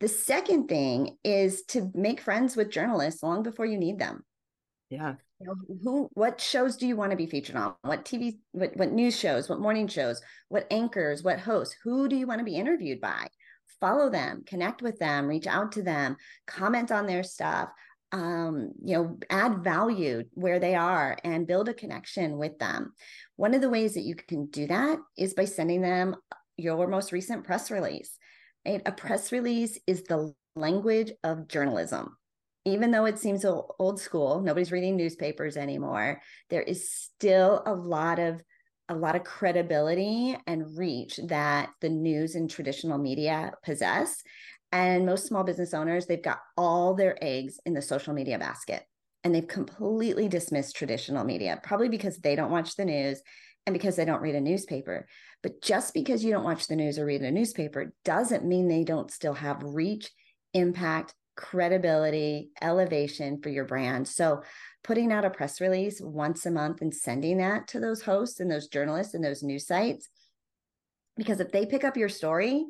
the 0.00 0.08
second 0.08 0.68
thing 0.68 1.16
is 1.24 1.62
to 1.68 1.90
make 1.94 2.20
friends 2.20 2.56
with 2.56 2.70
journalists 2.70 3.22
long 3.22 3.42
before 3.42 3.66
you 3.66 3.78
need 3.78 3.98
them. 3.98 4.24
Yeah. 4.90 5.14
You 5.40 5.46
know, 5.46 5.54
who 5.82 6.10
what 6.14 6.40
shows 6.40 6.76
do 6.76 6.86
you 6.86 6.96
want 6.96 7.10
to 7.10 7.16
be 7.16 7.26
featured 7.26 7.56
on? 7.56 7.74
What 7.82 8.04
TV 8.04 8.38
what 8.52 8.76
what 8.76 8.92
news 8.92 9.18
shows, 9.18 9.48
what 9.48 9.60
morning 9.60 9.88
shows, 9.88 10.20
what 10.48 10.66
anchors, 10.70 11.22
what 11.22 11.40
hosts? 11.40 11.76
Who 11.84 12.08
do 12.08 12.16
you 12.16 12.26
want 12.26 12.40
to 12.40 12.44
be 12.44 12.56
interviewed 12.56 13.00
by? 13.00 13.28
Follow 13.80 14.10
them, 14.10 14.44
connect 14.46 14.82
with 14.82 14.98
them, 14.98 15.26
reach 15.26 15.46
out 15.46 15.72
to 15.72 15.82
them, 15.82 16.16
comment 16.46 16.92
on 16.92 17.06
their 17.06 17.22
stuff. 17.22 17.70
Um, 18.12 18.70
you 18.84 18.96
know, 18.96 19.18
add 19.28 19.64
value 19.64 20.22
where 20.34 20.60
they 20.60 20.76
are 20.76 21.18
and 21.24 21.48
build 21.48 21.68
a 21.68 21.74
connection 21.74 22.38
with 22.38 22.58
them. 22.58 22.92
One 23.34 23.54
of 23.54 23.60
the 23.60 23.70
ways 23.70 23.94
that 23.94 24.04
you 24.04 24.14
can 24.14 24.46
do 24.46 24.68
that 24.68 24.98
is 25.18 25.34
by 25.34 25.46
sending 25.46 25.80
them 25.80 26.14
your 26.56 26.86
most 26.86 27.10
recent 27.10 27.42
press 27.44 27.72
release 27.72 28.16
Right? 28.66 28.82
A 28.86 28.92
press 28.92 29.32
release 29.32 29.78
is 29.86 30.04
the 30.04 30.34
language 30.56 31.12
of 31.22 31.48
journalism. 31.48 32.16
Even 32.64 32.90
though 32.90 33.04
it 33.04 33.18
seems 33.18 33.44
old 33.44 34.00
school, 34.00 34.40
nobody's 34.40 34.72
reading 34.72 34.96
newspapers 34.96 35.56
anymore. 35.56 36.20
There 36.48 36.62
is 36.62 36.90
still 36.90 37.62
a 37.66 37.74
lot 37.74 38.18
of 38.18 38.42
a 38.90 38.94
lot 38.94 39.16
of 39.16 39.24
credibility 39.24 40.36
and 40.46 40.76
reach 40.76 41.18
that 41.28 41.70
the 41.80 41.88
news 41.88 42.34
and 42.34 42.50
traditional 42.50 42.98
media 42.98 43.52
possess. 43.64 44.22
And 44.72 45.06
most 45.06 45.26
small 45.26 45.42
business 45.42 45.72
owners, 45.72 46.06
they've 46.06 46.22
got 46.22 46.40
all 46.56 46.94
their 46.94 47.16
eggs 47.22 47.58
in 47.64 47.72
the 47.72 47.80
social 47.80 48.12
media 48.12 48.38
basket 48.38 48.82
and 49.22 49.34
they've 49.34 49.48
completely 49.48 50.28
dismissed 50.28 50.76
traditional 50.76 51.24
media, 51.24 51.58
probably 51.62 51.88
because 51.88 52.18
they 52.18 52.36
don't 52.36 52.50
watch 52.50 52.76
the 52.76 52.84
news 52.84 53.22
and 53.66 53.72
because 53.72 53.96
they 53.96 54.04
don't 54.04 54.22
read 54.22 54.34
a 54.34 54.40
newspaper. 54.40 55.06
But 55.42 55.62
just 55.62 55.94
because 55.94 56.24
you 56.24 56.30
don't 56.30 56.44
watch 56.44 56.66
the 56.66 56.76
news 56.76 56.98
or 56.98 57.06
read 57.06 57.22
a 57.22 57.30
newspaper 57.30 57.92
doesn't 58.04 58.44
mean 58.44 58.68
they 58.68 58.84
don't 58.84 59.10
still 59.10 59.34
have 59.34 59.62
reach, 59.62 60.10
impact, 60.52 61.14
credibility, 61.36 62.50
elevation 62.60 63.40
for 63.42 63.48
your 63.48 63.64
brand. 63.64 64.06
So, 64.06 64.42
putting 64.82 65.12
out 65.12 65.24
a 65.24 65.30
press 65.30 65.60
release 65.60 66.00
once 66.00 66.44
a 66.44 66.50
month 66.50 66.82
and 66.82 66.94
sending 66.94 67.38
that 67.38 67.66
to 67.68 67.80
those 67.80 68.02
hosts 68.02 68.38
and 68.38 68.50
those 68.50 68.68
journalists 68.68 69.14
and 69.14 69.24
those 69.24 69.42
news 69.42 69.66
sites, 69.66 70.08
because 71.16 71.40
if 71.40 71.50
they 71.50 71.64
pick 71.64 71.84
up 71.84 71.96
your 71.96 72.08
story, 72.08 72.64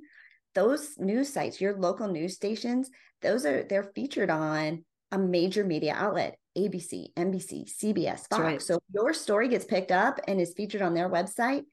those 0.54 0.96
news 0.98 1.33
sites, 1.33 1.61
your 1.61 1.76
local 1.76 2.09
news 2.09 2.35
stations, 2.35 2.90
those 3.20 3.44
are 3.44 3.64
they're 3.64 3.90
featured 3.94 4.30
on 4.30 4.85
a 5.11 5.18
major 5.18 5.64
media 5.64 5.94
outlet. 5.94 6.38
ABC, 6.57 7.12
NBC, 7.17 7.71
CBS, 7.71 8.29
Fox. 8.29 8.40
Right. 8.40 8.62
So 8.62 8.79
your 8.93 9.12
story 9.12 9.49
gets 9.49 9.64
picked 9.64 9.93
up 9.93 10.21
and 10.29 10.40
is 10.40 10.55
featured 10.55 10.83
on 10.83 10.95
their 10.95 11.09
website. 11.09 11.64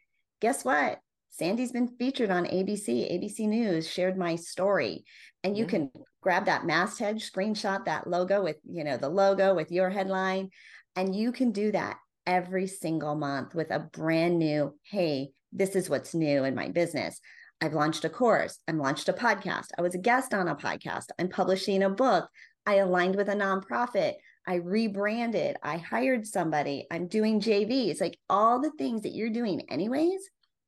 Guess 0.42 0.66
what? 0.66 1.00
Sandee's 1.32 1.72
been 1.72 1.88
featured 1.88 2.30
on 2.30 2.46
ABC, 2.46 3.10
ABC 3.12 3.48
News 3.48 3.90
shared 3.90 4.18
my 4.18 4.36
story. 4.36 5.06
And 5.44 5.58
you 5.58 5.66
can 5.66 5.90
grab 6.22 6.46
that 6.46 6.66
masthead, 6.66 7.18
screenshot 7.18 7.86
that 7.86 8.06
logo 8.06 8.44
with, 8.44 8.58
you 8.70 8.84
know, 8.84 8.98
the 8.98 9.10
logo 9.10 9.56
with 9.56 9.72
your 9.72 9.90
headline. 9.90 10.50
And 10.96 11.16
you 11.16 11.32
can 11.32 11.52
do 11.52 11.72
that 11.72 11.98
every 12.28 12.68
single 12.68 13.16
month 13.16 13.56
with 13.56 13.72
a 13.72 13.80
brand 13.80 14.40
new, 14.40 14.76
hey, 14.84 15.30
this 15.54 15.76
is 15.76 15.90
what's 15.90 16.14
new 16.14 16.44
in 16.44 16.54
my 16.54 16.70
business. 16.70 17.20
I've 17.62 17.74
launched 17.74 18.06
a 18.06 18.10
course. 18.10 18.58
I'm 18.68 18.80
launched 18.80 19.08
a 19.08 19.14
podcast. 19.14 19.68
I 19.78 19.82
was 19.82 19.96
a 19.96 20.00
guest 20.00 20.34
on 20.34 20.48
a 20.48 20.56
podcast. 20.56 21.06
I'm 21.20 21.30
publishing 21.30 21.84
a 21.84 21.90
book. 21.90 22.28
I 22.66 22.76
aligned 22.76 23.16
with 23.16 23.30
a 23.30 23.36
nonprofit. 23.36 24.14
I 24.48 24.56
rebranded, 24.56 25.58
I 25.62 25.78
hired 25.78 26.26
somebody, 26.26 26.88
I'm 26.90 27.08
doing 27.08 27.40
JVs, 27.40 28.02
like 28.02 28.18
all 28.30 28.60
the 28.60 28.72
things 28.72 29.04
that 29.04 29.14
you're 29.14 29.30
doing 29.30 29.62
anyways, 29.70 30.20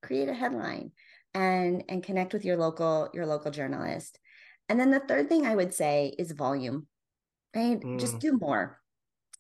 create 0.02 0.30
a 0.30 0.34
headline 0.34 0.92
and 1.34 1.84
and 1.90 2.04
connect 2.04 2.34
with 2.34 2.46
your 2.46 2.58
local 2.58 3.10
your 3.14 3.26
local 3.26 3.52
journalist. 3.52 4.20
And 4.70 4.80
then 4.80 4.92
the 4.92 5.00
third 5.00 5.30
thing 5.30 5.46
I 5.46 5.56
would 5.56 5.74
say 5.74 6.16
is 6.18 6.32
volume. 6.32 6.88
Right? 7.56 7.80
Mm. 7.80 8.00
Just 8.00 8.20
do 8.20 8.38
more. 8.40 8.80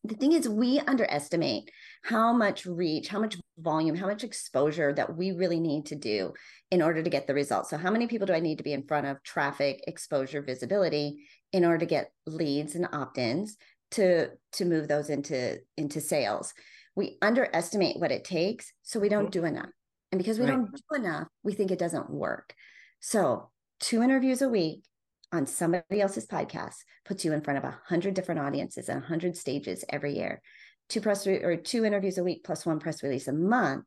The 0.05 0.15
thing 0.15 0.33
is 0.33 0.49
we 0.49 0.79
underestimate 0.79 1.71
how 2.03 2.33
much 2.33 2.65
reach, 2.65 3.07
how 3.07 3.19
much 3.19 3.37
volume, 3.57 3.95
how 3.95 4.07
much 4.07 4.25
exposure 4.25 4.91
that 4.93 5.15
we 5.15 5.31
really 5.31 5.61
need 5.61 5.85
to 5.87 5.95
do 5.95 6.33
in 6.71 6.81
order 6.81 7.01
to 7.01 7.09
get 7.09 7.25
the 7.25 7.33
results. 7.33 7.69
So 7.69 7.77
how 7.77 7.89
many 7.89 8.07
people 8.07 8.27
do 8.27 8.33
I 8.33 8.41
need 8.41 8.57
to 8.57 8.65
be 8.65 8.73
in 8.73 8.85
front 8.85 9.07
of 9.07 9.23
traffic, 9.23 9.81
exposure, 9.87 10.41
visibility 10.41 11.25
in 11.53 11.63
order 11.63 11.77
to 11.77 11.85
get 11.85 12.11
leads 12.25 12.75
and 12.75 12.87
opt-ins? 12.91 13.55
To 13.93 14.27
to 14.51 14.65
move 14.65 14.87
those 14.87 15.09
into 15.09 15.57
into 15.77 15.99
sales 15.99 16.53
we 16.95 17.17
underestimate 17.21 17.99
what 17.99 18.11
it 18.11 18.23
takes 18.23 18.71
so 18.83 18.99
we 18.99 19.09
don't 19.09 19.25
mm-hmm. 19.25 19.41
do 19.41 19.45
enough 19.45 19.69
And 20.13 20.19
because 20.19 20.37
we 20.37 20.45
right. 20.45 20.51
don't 20.51 20.71
do 20.71 20.95
enough, 20.95 21.27
we 21.41 21.53
think 21.53 21.71
it 21.71 21.79
doesn't 21.79 22.11
work. 22.11 22.53
So, 22.99 23.49
two 23.79 24.03
interviews 24.03 24.43
a 24.43 24.47
week 24.47 24.83
on 25.31 25.47
somebody 25.47 26.01
else's 26.01 26.27
podcast 26.27 26.75
puts 27.03 27.25
you 27.25 27.33
in 27.33 27.41
front 27.41 27.57
of 27.57 27.63
a 27.63 27.79
hundred 27.87 28.13
different 28.13 28.41
audiences 28.41 28.89
and 28.89 29.03
a 29.03 29.07
hundred 29.07 29.35
stages 29.35 29.83
every 29.89 30.15
year. 30.15 30.39
Two 30.87 31.01
press 31.01 31.25
re- 31.25 31.41
or 31.41 31.57
two 31.57 31.83
interviews 31.83 32.19
a 32.19 32.23
week 32.23 32.43
plus 32.43 32.63
one 32.63 32.79
press 32.79 33.01
release 33.01 33.27
a 33.27 33.33
month 33.33 33.85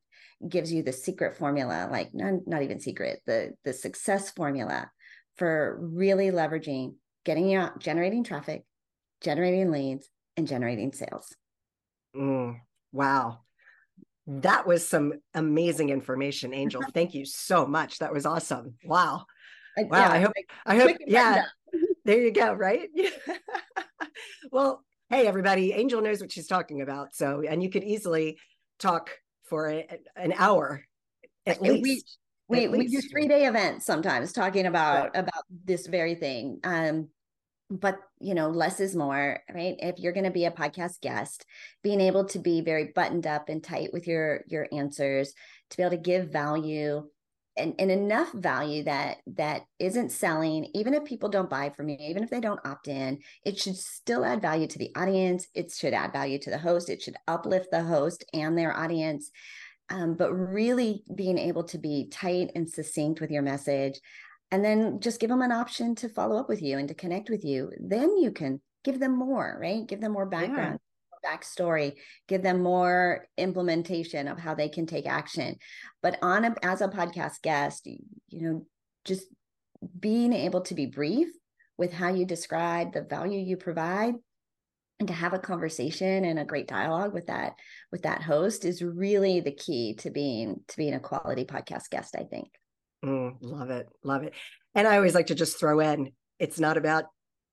gives 0.49 0.73
you 0.73 0.83
the 0.83 0.93
secret 0.93 1.37
formula, 1.37 1.89
like 1.93 2.13
not, 2.13 2.41
not 2.45 2.63
even 2.63 2.81
secret, 2.81 3.21
the 3.25 3.53
the 3.65 3.73
success 3.73 4.33
formula 4.33 4.91
for 5.37 5.79
really 5.81 6.33
leveraging 6.33 6.97
getting 7.25 7.51
you 7.51 7.61
out, 7.61 7.79
generating 7.79 8.25
traffic, 8.25 8.65
generating 9.27 9.73
leads, 9.73 10.09
and 10.37 10.47
generating 10.47 10.93
sales. 10.93 11.35
Mm, 12.17 12.61
wow. 12.93 13.41
That 14.29 14.67
was 14.67 14.87
some 14.87 15.15
amazing 15.35 15.91
information, 15.91 16.55
Angel. 16.55 16.81
Thank 16.95 17.13
you 17.13 17.25
so 17.25 17.67
much. 17.67 17.99
That 17.99 18.13
was 18.13 18.25
awesome. 18.25 18.75
Wow. 18.85 19.27
Wow. 19.77 19.87
Yeah, 19.91 20.11
I 20.11 20.21
hope, 20.21 20.33
I 20.65 20.77
hope, 20.77 20.97
yeah. 21.07 21.45
There 22.05 22.23
you 22.23 22.31
go. 22.31 22.53
Right. 22.53 22.89
well, 24.53 24.85
hey, 25.11 25.27
everybody, 25.27 25.73
Angel 25.73 26.01
knows 26.01 26.21
what 26.21 26.31
she's 26.31 26.47
talking 26.47 26.81
about. 26.81 27.17
So, 27.17 27.43
and 27.43 27.61
you 27.61 27.69
could 27.69 27.83
easily 27.83 28.39
talk 28.79 29.11
for 29.43 29.69
a, 29.69 29.89
an 30.15 30.33
hour 30.39 30.85
at 31.47 31.61
and 31.61 31.83
least. 31.83 32.19
We, 32.49 32.69
we, 32.69 32.79
we 32.79 32.87
do 32.87 33.01
three 33.01 33.27
day 33.27 33.47
events 33.47 33.87
sometimes 33.87 34.33
talking 34.33 34.67
about 34.67 35.15
right. 35.15 35.17
about 35.17 35.43
this 35.65 35.89
very 35.89 36.15
thing. 36.15 36.61
Um, 36.63 37.09
but 37.69 37.99
you 38.21 38.35
know 38.35 38.49
less 38.49 38.81
is 38.81 38.95
more 38.95 39.41
right? 39.53 39.77
If 39.79 39.99
you're 39.99 40.13
going 40.13 40.25
to 40.25 40.31
be 40.31 40.45
a 40.45 40.51
podcast 40.51 41.01
guest 41.01 41.45
being 41.83 42.01
able 42.01 42.25
to 42.27 42.39
be 42.39 42.61
very 42.61 42.93
buttoned 42.95 43.27
up 43.27 43.49
and 43.49 43.63
tight 43.63 43.93
with 43.93 44.07
your 44.07 44.43
your 44.47 44.69
answers 44.73 45.33
to 45.71 45.77
be 45.77 45.83
able 45.83 45.91
to 45.91 45.97
give 45.97 46.29
value 46.29 47.09
and, 47.59 47.75
and 47.79 47.91
enough 47.91 48.31
value 48.33 48.85
that 48.85 49.17
that 49.27 49.63
isn't 49.79 50.13
selling 50.13 50.67
even 50.75 50.95
if 50.95 51.05
people 51.05 51.29
don't 51.29 51.51
buy 51.51 51.71
from 51.71 51.89
you 51.89 51.97
even 51.99 52.23
if 52.23 52.31
they 52.31 52.41
don't 52.41 52.65
opt 52.67 52.87
in 52.87 53.19
it 53.45 53.59
should 53.59 53.77
still 53.77 54.25
add 54.25 54.41
value 54.41 54.67
to 54.69 54.79
the 54.79 54.93
audience. 54.95 55.49
It 55.55 55.73
should 55.73 55.95
add 55.95 56.13
value 56.13 56.39
to 56.41 56.51
the 56.51 56.59
host. 56.59 56.89
It 56.89 57.03
should 57.03 57.17
uplift 57.27 57.71
the 57.71 57.83
host 57.83 58.25
and 58.33 58.57
their 58.57 58.77
audience. 58.77 59.31
Um, 59.89 60.15
but 60.15 60.33
really 60.33 61.05
being 61.15 61.39
able 61.39 61.63
to 61.65 61.79
be 61.79 62.09
tight 62.09 62.51
and 62.57 62.69
succinct 62.69 63.21
with 63.21 63.31
your 63.31 63.43
message 63.43 64.01
and 64.51 64.65
then 64.65 65.01
just 65.01 65.21
give 65.21 65.31
them 65.31 65.43
an 65.43 65.53
option 65.53 65.95
to 65.97 66.09
follow 66.09 66.39
up 66.39 66.49
with 66.49 66.63
you 66.63 66.79
and 66.79 66.89
to 66.89 66.95
connect 66.95 67.29
with 67.31 67.45
you. 67.45 67.73
Then 67.81 68.17
you 68.17 68.31
can 68.31 68.61
give 68.85 69.01
them 69.01 69.17
more 69.17 69.59
right? 69.61 69.87
Give 69.87 70.01
them 70.01 70.13
more 70.13 70.27
background 70.27 70.79
yeah. 71.25 71.37
backstory 71.37 71.95
give 72.29 72.43
them 72.43 72.63
more 72.63 73.27
implementation 73.37 74.29
of 74.29 74.39
how 74.39 74.55
they 74.55 74.69
can 74.69 74.87
take 74.87 75.07
action. 75.07 75.57
But 76.03 76.19
on 76.23 76.45
a, 76.45 76.55
as 76.63 76.81
a 76.81 76.89
podcast 76.89 77.43
guest 77.43 77.87
you 77.87 77.99
know 78.31 78.67
just 79.05 79.27
being 79.99 80.33
able 80.33 80.63
to 80.63 80.75
be 80.75 80.87
brief 80.87 81.29
with 81.77 81.93
how 81.93 82.09
you 82.09 82.25
describe 82.25 82.93
the 82.93 83.03
value 83.03 83.41
you 83.41 83.57
provide 83.57 84.15
and 84.99 85.09
to 85.09 85.15
have 85.15 85.35
a 85.35 85.39
conversation 85.39 86.25
and 86.25 86.39
a 86.39 86.45
great 86.45 86.67
dialogue 86.67 87.13
with 87.13 87.27
that 87.27 87.55
with 87.93 88.03
that 88.03 88.23
host 88.23 88.65
is 88.65 88.83
really 88.83 89.41
the 89.41 89.53
key 89.53 89.95
to 89.95 90.11
being 90.11 90.61
to 90.69 90.77
being 90.77 90.95
a 90.95 91.01
quality 91.01 91.45
podcast 91.45 91.91
guest 91.91 92.17
i 92.19 92.25
think 92.25 92.49
Mm, 93.07 93.37
love 93.41 93.71
it. 93.71 93.89
Love 94.03 94.25
it. 94.25 94.35
And 94.75 94.87
I 94.87 94.97
always 94.97 95.15
like 95.15 95.29
to 95.29 95.35
just 95.35 95.59
throw 95.59 95.81
in 95.81 96.13
it's 96.39 96.61
not 96.61 96.77
about 96.77 97.05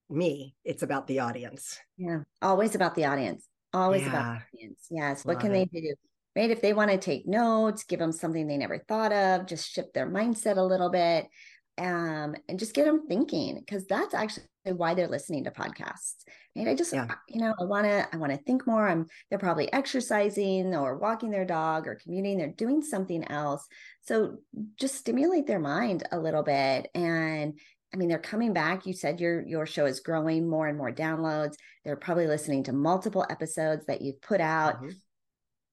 me, 0.10 0.56
it's 0.66 0.84
about 0.84 1.08
the 1.08 1.20
audience. 1.20 1.80
Yeah. 1.98 2.20
Always 2.42 2.76
about 2.76 2.96
the 2.96 3.06
audience. 3.06 3.48
Always 3.74 4.02
yeah. 4.02 4.10
about 4.10 4.24
the 4.52 4.58
audience. 4.58 4.88
Yes. 4.92 5.26
What 5.26 5.36
love 5.36 5.42
can 5.44 5.52
it. 5.54 5.70
they 5.72 5.82
do? 5.82 5.94
Right. 6.36 6.50
If 6.50 6.62
they 6.62 6.74
want 6.74 6.92
to 6.92 6.98
take 6.98 7.28
notes, 7.28 7.84
give 7.84 8.00
them 8.00 8.12
something 8.12 8.48
they 8.48 8.58
never 8.58 8.80
thought 8.80 9.14
of, 9.14 9.46
just 9.46 9.72
shift 9.72 9.94
their 9.94 10.10
mindset 10.10 10.58
a 10.58 10.64
little 10.64 10.90
bit 10.90 11.28
um, 11.78 12.36
and 12.48 12.60
just 12.60 12.74
get 12.74 12.86
them 12.86 13.08
thinking 13.08 13.60
because 13.60 13.86
that's 13.86 14.14
actually 14.14 14.44
why 14.66 14.94
they're 14.94 15.08
listening 15.08 15.44
to 15.44 15.52
podcasts. 15.52 16.24
And 16.56 16.70
I 16.70 16.76
just, 16.76 16.94
yeah. 16.94 17.08
you 17.28 17.42
know, 17.42 17.54
I 17.60 17.64
want 17.64 17.86
to, 17.86 18.08
I 18.14 18.18
want 18.18 18.32
to 18.32 18.38
think 18.38 18.68
more. 18.68 18.88
I'm, 18.88 19.08
they're 19.30 19.40
probably 19.40 19.72
exercising 19.74 20.76
or 20.76 20.98
walking 20.98 21.32
their 21.32 21.46
dog 21.46 21.88
or 21.88 21.96
commuting. 21.96 22.38
They're 22.38 22.48
doing 22.48 22.82
something 22.82 23.24
else. 23.30 23.68
So 24.02 24.38
just 24.80 24.96
stimulate 24.96 25.48
their 25.48 25.60
mind 25.60 26.04
a 26.12 26.20
little 26.20 26.44
bit. 26.44 26.90
And 26.94 27.60
I 27.94 27.98
mean, 27.98 28.10
they're 28.10 28.20
coming 28.20 28.54
back. 28.54 28.86
You 28.86 28.94
said 28.94 29.20
your 29.20 29.46
your 29.46 29.66
show 29.66 29.86
is 29.86 30.00
growing 30.00 30.50
more 30.50 30.68
and 30.68 30.78
more 30.78 30.92
downloads. 30.92 31.56
They're 31.86 31.96
probably 31.96 32.28
listening 32.28 32.64
to 32.64 32.74
multiple 32.74 33.26
episodes 33.30 33.86
that 33.86 34.02
you've 34.02 34.22
put 34.22 34.42
out. 34.42 34.78
Mm-hmm. 34.78 34.90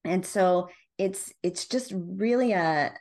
And 0.05 0.25
so 0.25 0.69
it's 0.97 1.33
it's 1.41 1.67
just 1.67 1.93
really 1.95 2.53
a 2.53 2.93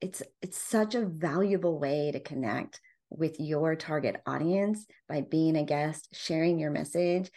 it's 0.00 0.22
it's 0.42 0.58
such 0.58 0.94
a 0.94 1.04
valuable 1.04 1.78
way 1.78 2.10
to 2.12 2.20
connect 2.20 2.80
with 3.10 3.40
your 3.40 3.74
target 3.74 4.20
audience 4.26 4.86
by 5.08 5.22
being 5.22 5.56
a 5.56 5.64
guest 5.64 6.08
sharing 6.12 6.58
your 6.58 6.70
message. 6.70 7.30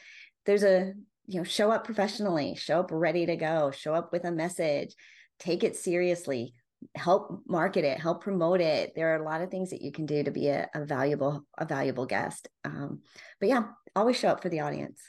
There's 0.45 0.63
a 0.63 0.93
you 1.27 1.39
know 1.39 1.43
show 1.43 1.71
up 1.71 1.85
professionally 1.85 2.55
show 2.55 2.79
up 2.79 2.89
ready 2.91 3.25
to 3.25 3.35
go 3.35 3.71
show 3.71 3.93
up 3.93 4.11
with 4.11 4.25
a 4.25 4.31
message 4.31 4.95
take 5.39 5.63
it 5.63 5.75
seriously 5.75 6.53
help 6.95 7.41
market 7.47 7.85
it 7.85 7.99
help 7.99 8.23
promote 8.23 8.59
it. 8.59 8.93
There 8.95 9.13
are 9.13 9.21
a 9.21 9.25
lot 9.25 9.41
of 9.41 9.51
things 9.51 9.69
that 9.69 9.83
you 9.83 9.91
can 9.91 10.07
do 10.07 10.23
to 10.23 10.31
be 10.31 10.47
a, 10.47 10.67
a 10.73 10.83
valuable 10.83 11.45
a 11.57 11.65
valuable 11.65 12.05
guest. 12.05 12.49
Um, 12.65 13.01
but 13.39 13.49
yeah 13.49 13.63
always 13.95 14.17
show 14.17 14.29
up 14.29 14.41
for 14.41 14.49
the 14.49 14.61
audience. 14.61 14.99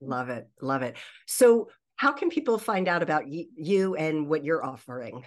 Love 0.00 0.28
it 0.30 0.48
love 0.60 0.82
it. 0.82 0.96
So 1.26 1.68
how 1.96 2.12
can 2.12 2.28
people 2.28 2.58
find 2.58 2.88
out 2.88 3.02
about 3.02 3.24
y- 3.26 3.46
you 3.54 3.94
and 3.94 4.28
what 4.28 4.44
you're 4.44 4.64
offering 4.64 5.24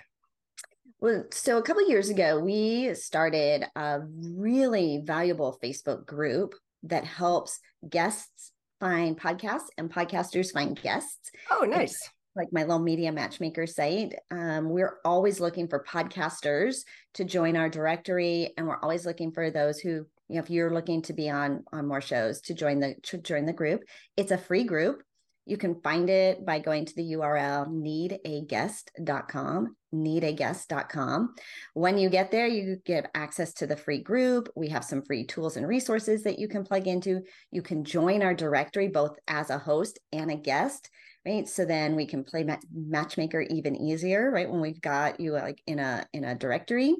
so 1.31 1.57
a 1.57 1.61
couple 1.61 1.87
years 1.87 2.09
ago, 2.09 2.39
we 2.39 2.93
started 2.93 3.65
a 3.75 4.01
really 4.01 5.01
valuable 5.03 5.57
Facebook 5.63 6.05
group 6.05 6.55
that 6.83 7.03
helps 7.03 7.59
guests 7.87 8.51
find 8.79 9.19
podcasts 9.19 9.67
and 9.77 9.91
podcasters 9.91 10.51
find 10.51 10.79
guests. 10.81 11.31
Oh, 11.51 11.65
nice. 11.67 11.93
It's 11.93 12.09
like 12.35 12.49
my 12.51 12.61
little 12.61 12.79
media 12.79 13.11
matchmaker 13.11 13.67
site. 13.67 14.15
Um, 14.31 14.69
we're 14.69 14.97
always 15.05 15.39
looking 15.39 15.67
for 15.67 15.83
podcasters 15.83 16.83
to 17.15 17.23
join 17.23 17.55
our 17.55 17.69
directory, 17.69 18.53
and 18.57 18.67
we're 18.67 18.79
always 18.79 19.05
looking 19.05 19.31
for 19.31 19.49
those 19.49 19.79
who, 19.79 20.05
you 20.27 20.35
know, 20.35 20.39
if 20.39 20.49
you're 20.49 20.73
looking 20.73 21.01
to 21.03 21.13
be 21.13 21.29
on 21.29 21.63
on 21.71 21.87
more 21.87 22.01
shows, 22.01 22.41
to 22.41 22.53
join 22.53 22.79
the 22.79 22.95
to 23.03 23.17
join 23.17 23.45
the 23.45 23.53
group. 23.53 23.81
It's 24.17 24.31
a 24.31 24.37
free 24.37 24.63
group. 24.63 25.01
You 25.45 25.57
can 25.57 25.79
find 25.81 26.09
it 26.09 26.43
by 26.43 26.57
going 26.59 26.85
to 26.85 26.95
the 26.95 27.13
URL 27.13 27.67
needaguest.com, 27.67 29.75
needaguest.com. 29.93 31.35
When 31.73 31.97
you 31.99 32.09
get 32.09 32.31
there, 32.31 32.47
you 32.47 32.77
get 32.83 33.11
access 33.13 33.53
to 33.55 33.67
the 33.67 33.75
free 33.77 34.01
group. 34.01 34.49
We 34.55 34.69
have 34.69 34.83
some 34.83 35.03
free 35.03 35.23
tools 35.23 35.55
and 35.55 35.67
resources 35.67 36.23
that 36.23 36.39
you 36.39 36.47
can 36.47 36.63
plug 36.63 36.87
into. 36.87 37.21
You 37.51 37.61
can 37.61 37.83
join 37.83 38.23
our 38.23 38.33
directory 38.33 38.87
both 38.87 39.19
as 39.27 39.51
a 39.51 39.59
host 39.59 39.99
and 40.11 40.31
a 40.31 40.35
guest, 40.35 40.89
right? 41.27 41.47
So 41.47 41.63
then 41.63 41.95
we 41.95 42.07
can 42.07 42.23
play 42.23 42.43
matchmaker 42.73 43.41
even 43.41 43.75
easier, 43.75 44.31
right? 44.31 44.49
When 44.49 44.61
we've 44.61 44.81
got 44.81 45.19
you 45.19 45.33
like 45.33 45.61
in 45.67 45.77
a 45.77 46.07
in 46.11 46.23
a 46.23 46.33
directory. 46.33 46.95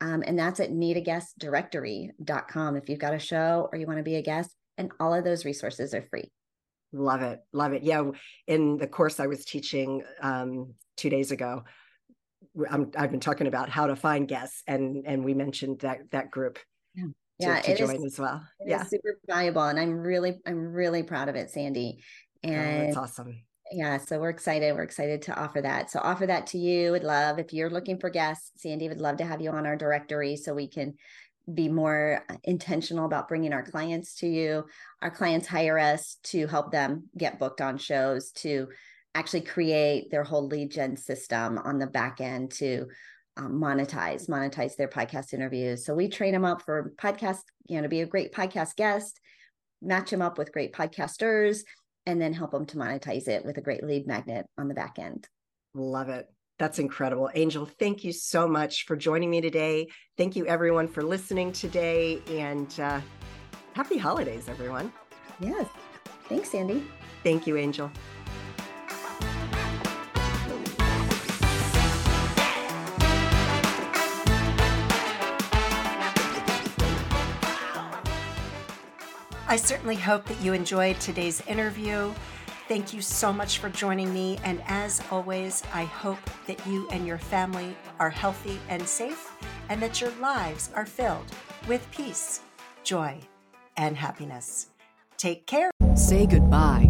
Um, 0.00 0.22
and 0.26 0.38
that's 0.38 0.60
at 0.60 0.70
needaguestdirectory.com 0.70 2.76
if 2.76 2.88
you've 2.88 3.00
got 3.00 3.14
a 3.14 3.18
show 3.18 3.68
or 3.70 3.78
you 3.78 3.86
want 3.86 3.98
to 3.98 4.04
be 4.04 4.16
a 4.16 4.22
guest. 4.22 4.56
And 4.78 4.90
all 4.98 5.12
of 5.12 5.24
those 5.24 5.44
resources 5.44 5.92
are 5.92 6.06
free. 6.08 6.30
Love 6.92 7.22
it. 7.22 7.40
Love 7.52 7.72
it. 7.72 7.82
Yeah. 7.82 8.10
In 8.46 8.76
the 8.76 8.86
course 8.86 9.20
I 9.20 9.26
was 9.26 9.44
teaching 9.44 10.02
um, 10.20 10.74
two 10.96 11.10
days 11.10 11.30
ago, 11.30 11.64
i 12.68 12.78
have 12.96 13.10
been 13.10 13.20
talking 13.20 13.46
about 13.46 13.68
how 13.68 13.86
to 13.86 13.94
find 13.94 14.26
guests 14.26 14.62
and, 14.66 15.04
and 15.06 15.24
we 15.24 15.34
mentioned 15.34 15.80
that, 15.80 15.98
that 16.10 16.30
group. 16.30 16.58
Yeah. 16.94 17.04
To, 17.04 17.12
yeah, 17.46 17.60
to 17.60 17.76
join 17.76 17.96
is, 17.96 18.14
as 18.14 18.18
well. 18.18 18.42
yeah. 18.66 18.82
super 18.82 19.18
valuable. 19.26 19.62
And 19.62 19.78
I'm 19.78 19.98
really, 19.98 20.40
I'm 20.46 20.72
really 20.72 21.02
proud 21.02 21.28
of 21.28 21.36
it, 21.36 21.50
Sandee. 21.54 21.98
And 22.42 22.96
oh, 22.96 23.02
awesome. 23.02 23.42
Yeah. 23.70 23.98
So 23.98 24.18
we're 24.18 24.30
excited. 24.30 24.74
We're 24.74 24.82
excited 24.82 25.22
to 25.22 25.40
offer 25.40 25.62
that. 25.62 25.90
So 25.90 26.00
offer 26.00 26.26
that 26.26 26.48
to 26.48 26.58
you. 26.58 26.90
Would 26.90 27.04
love 27.04 27.38
if 27.38 27.52
you're 27.52 27.70
looking 27.70 27.98
for 27.98 28.10
guests, 28.10 28.50
Sandee 28.64 28.88
would 28.88 29.00
love 29.00 29.18
to 29.18 29.24
have 29.24 29.40
you 29.40 29.50
on 29.50 29.64
our 29.64 29.76
directory 29.76 30.36
so 30.36 30.54
we 30.54 30.68
can 30.68 30.94
be 31.54 31.68
more 31.68 32.24
intentional 32.44 33.06
about 33.06 33.28
bringing 33.28 33.52
our 33.52 33.62
clients 33.62 34.16
to 34.16 34.26
you. 34.26 34.64
Our 35.02 35.10
clients 35.10 35.46
hire 35.46 35.78
us 35.78 36.16
to 36.24 36.46
help 36.46 36.72
them 36.72 37.08
get 37.16 37.38
booked 37.38 37.60
on 37.60 37.78
shows, 37.78 38.32
to 38.32 38.68
actually 39.14 39.42
create 39.42 40.10
their 40.10 40.24
whole 40.24 40.46
lead 40.46 40.70
gen 40.70 40.96
system 40.96 41.58
on 41.58 41.78
the 41.78 41.86
back 41.86 42.20
end 42.20 42.52
to 42.52 42.86
um, 43.36 43.60
monetize, 43.60 44.28
monetize 44.28 44.76
their 44.76 44.88
podcast 44.88 45.32
interviews. 45.32 45.84
So 45.84 45.94
we 45.94 46.08
train 46.08 46.32
them 46.32 46.44
up 46.44 46.62
for 46.62 46.92
podcast, 46.96 47.40
you 47.66 47.76
know, 47.76 47.82
to 47.82 47.88
be 47.88 48.02
a 48.02 48.06
great 48.06 48.32
podcast 48.32 48.76
guest, 48.76 49.20
match 49.82 50.10
them 50.10 50.22
up 50.22 50.38
with 50.38 50.52
great 50.52 50.72
podcasters, 50.72 51.60
and 52.06 52.20
then 52.20 52.32
help 52.32 52.52
them 52.52 52.66
to 52.66 52.76
monetize 52.76 53.28
it 53.28 53.44
with 53.44 53.56
a 53.58 53.62
great 53.62 53.84
lead 53.84 54.06
magnet 54.06 54.46
on 54.58 54.68
the 54.68 54.74
back 54.74 54.98
end. 54.98 55.28
Love 55.74 56.08
it. 56.08 56.26
That's 56.60 56.78
incredible. 56.78 57.30
Angel, 57.34 57.64
thank 57.64 58.04
you 58.04 58.12
so 58.12 58.46
much 58.46 58.84
for 58.84 58.94
joining 58.94 59.30
me 59.30 59.40
today. 59.40 59.88
Thank 60.18 60.36
you, 60.36 60.44
everyone, 60.44 60.88
for 60.88 61.02
listening 61.02 61.52
today. 61.52 62.20
And 62.28 62.78
uh, 62.78 63.00
happy 63.72 63.96
holidays, 63.96 64.46
everyone. 64.46 64.92
Yes. 65.40 65.66
Thanks, 66.28 66.50
Sandee. 66.50 66.84
Thank 67.24 67.46
you, 67.46 67.56
Angel. 67.56 67.90
I 79.48 79.56
certainly 79.56 79.96
hope 79.96 80.26
that 80.26 80.38
you 80.42 80.52
enjoyed 80.52 81.00
today's 81.00 81.40
interview. 81.46 82.12
Thank 82.70 82.94
you 82.94 83.02
so 83.02 83.32
much 83.32 83.58
for 83.58 83.68
joining 83.68 84.14
me. 84.14 84.38
And 84.44 84.62
as 84.68 85.02
always, 85.10 85.64
I 85.74 85.82
hope 85.82 86.20
that 86.46 86.64
you 86.68 86.88
and 86.92 87.04
your 87.04 87.18
family 87.18 87.76
are 87.98 88.10
healthy 88.10 88.60
and 88.68 88.86
safe 88.86 89.32
and 89.68 89.82
that 89.82 90.00
your 90.00 90.12
lives 90.20 90.70
are 90.76 90.86
filled 90.86 91.26
with 91.66 91.84
peace, 91.90 92.42
joy, 92.84 93.18
and 93.76 93.96
happiness. 93.96 94.68
Take 95.16 95.48
care. 95.48 95.72
Say 95.96 96.26
goodbye 96.26 96.89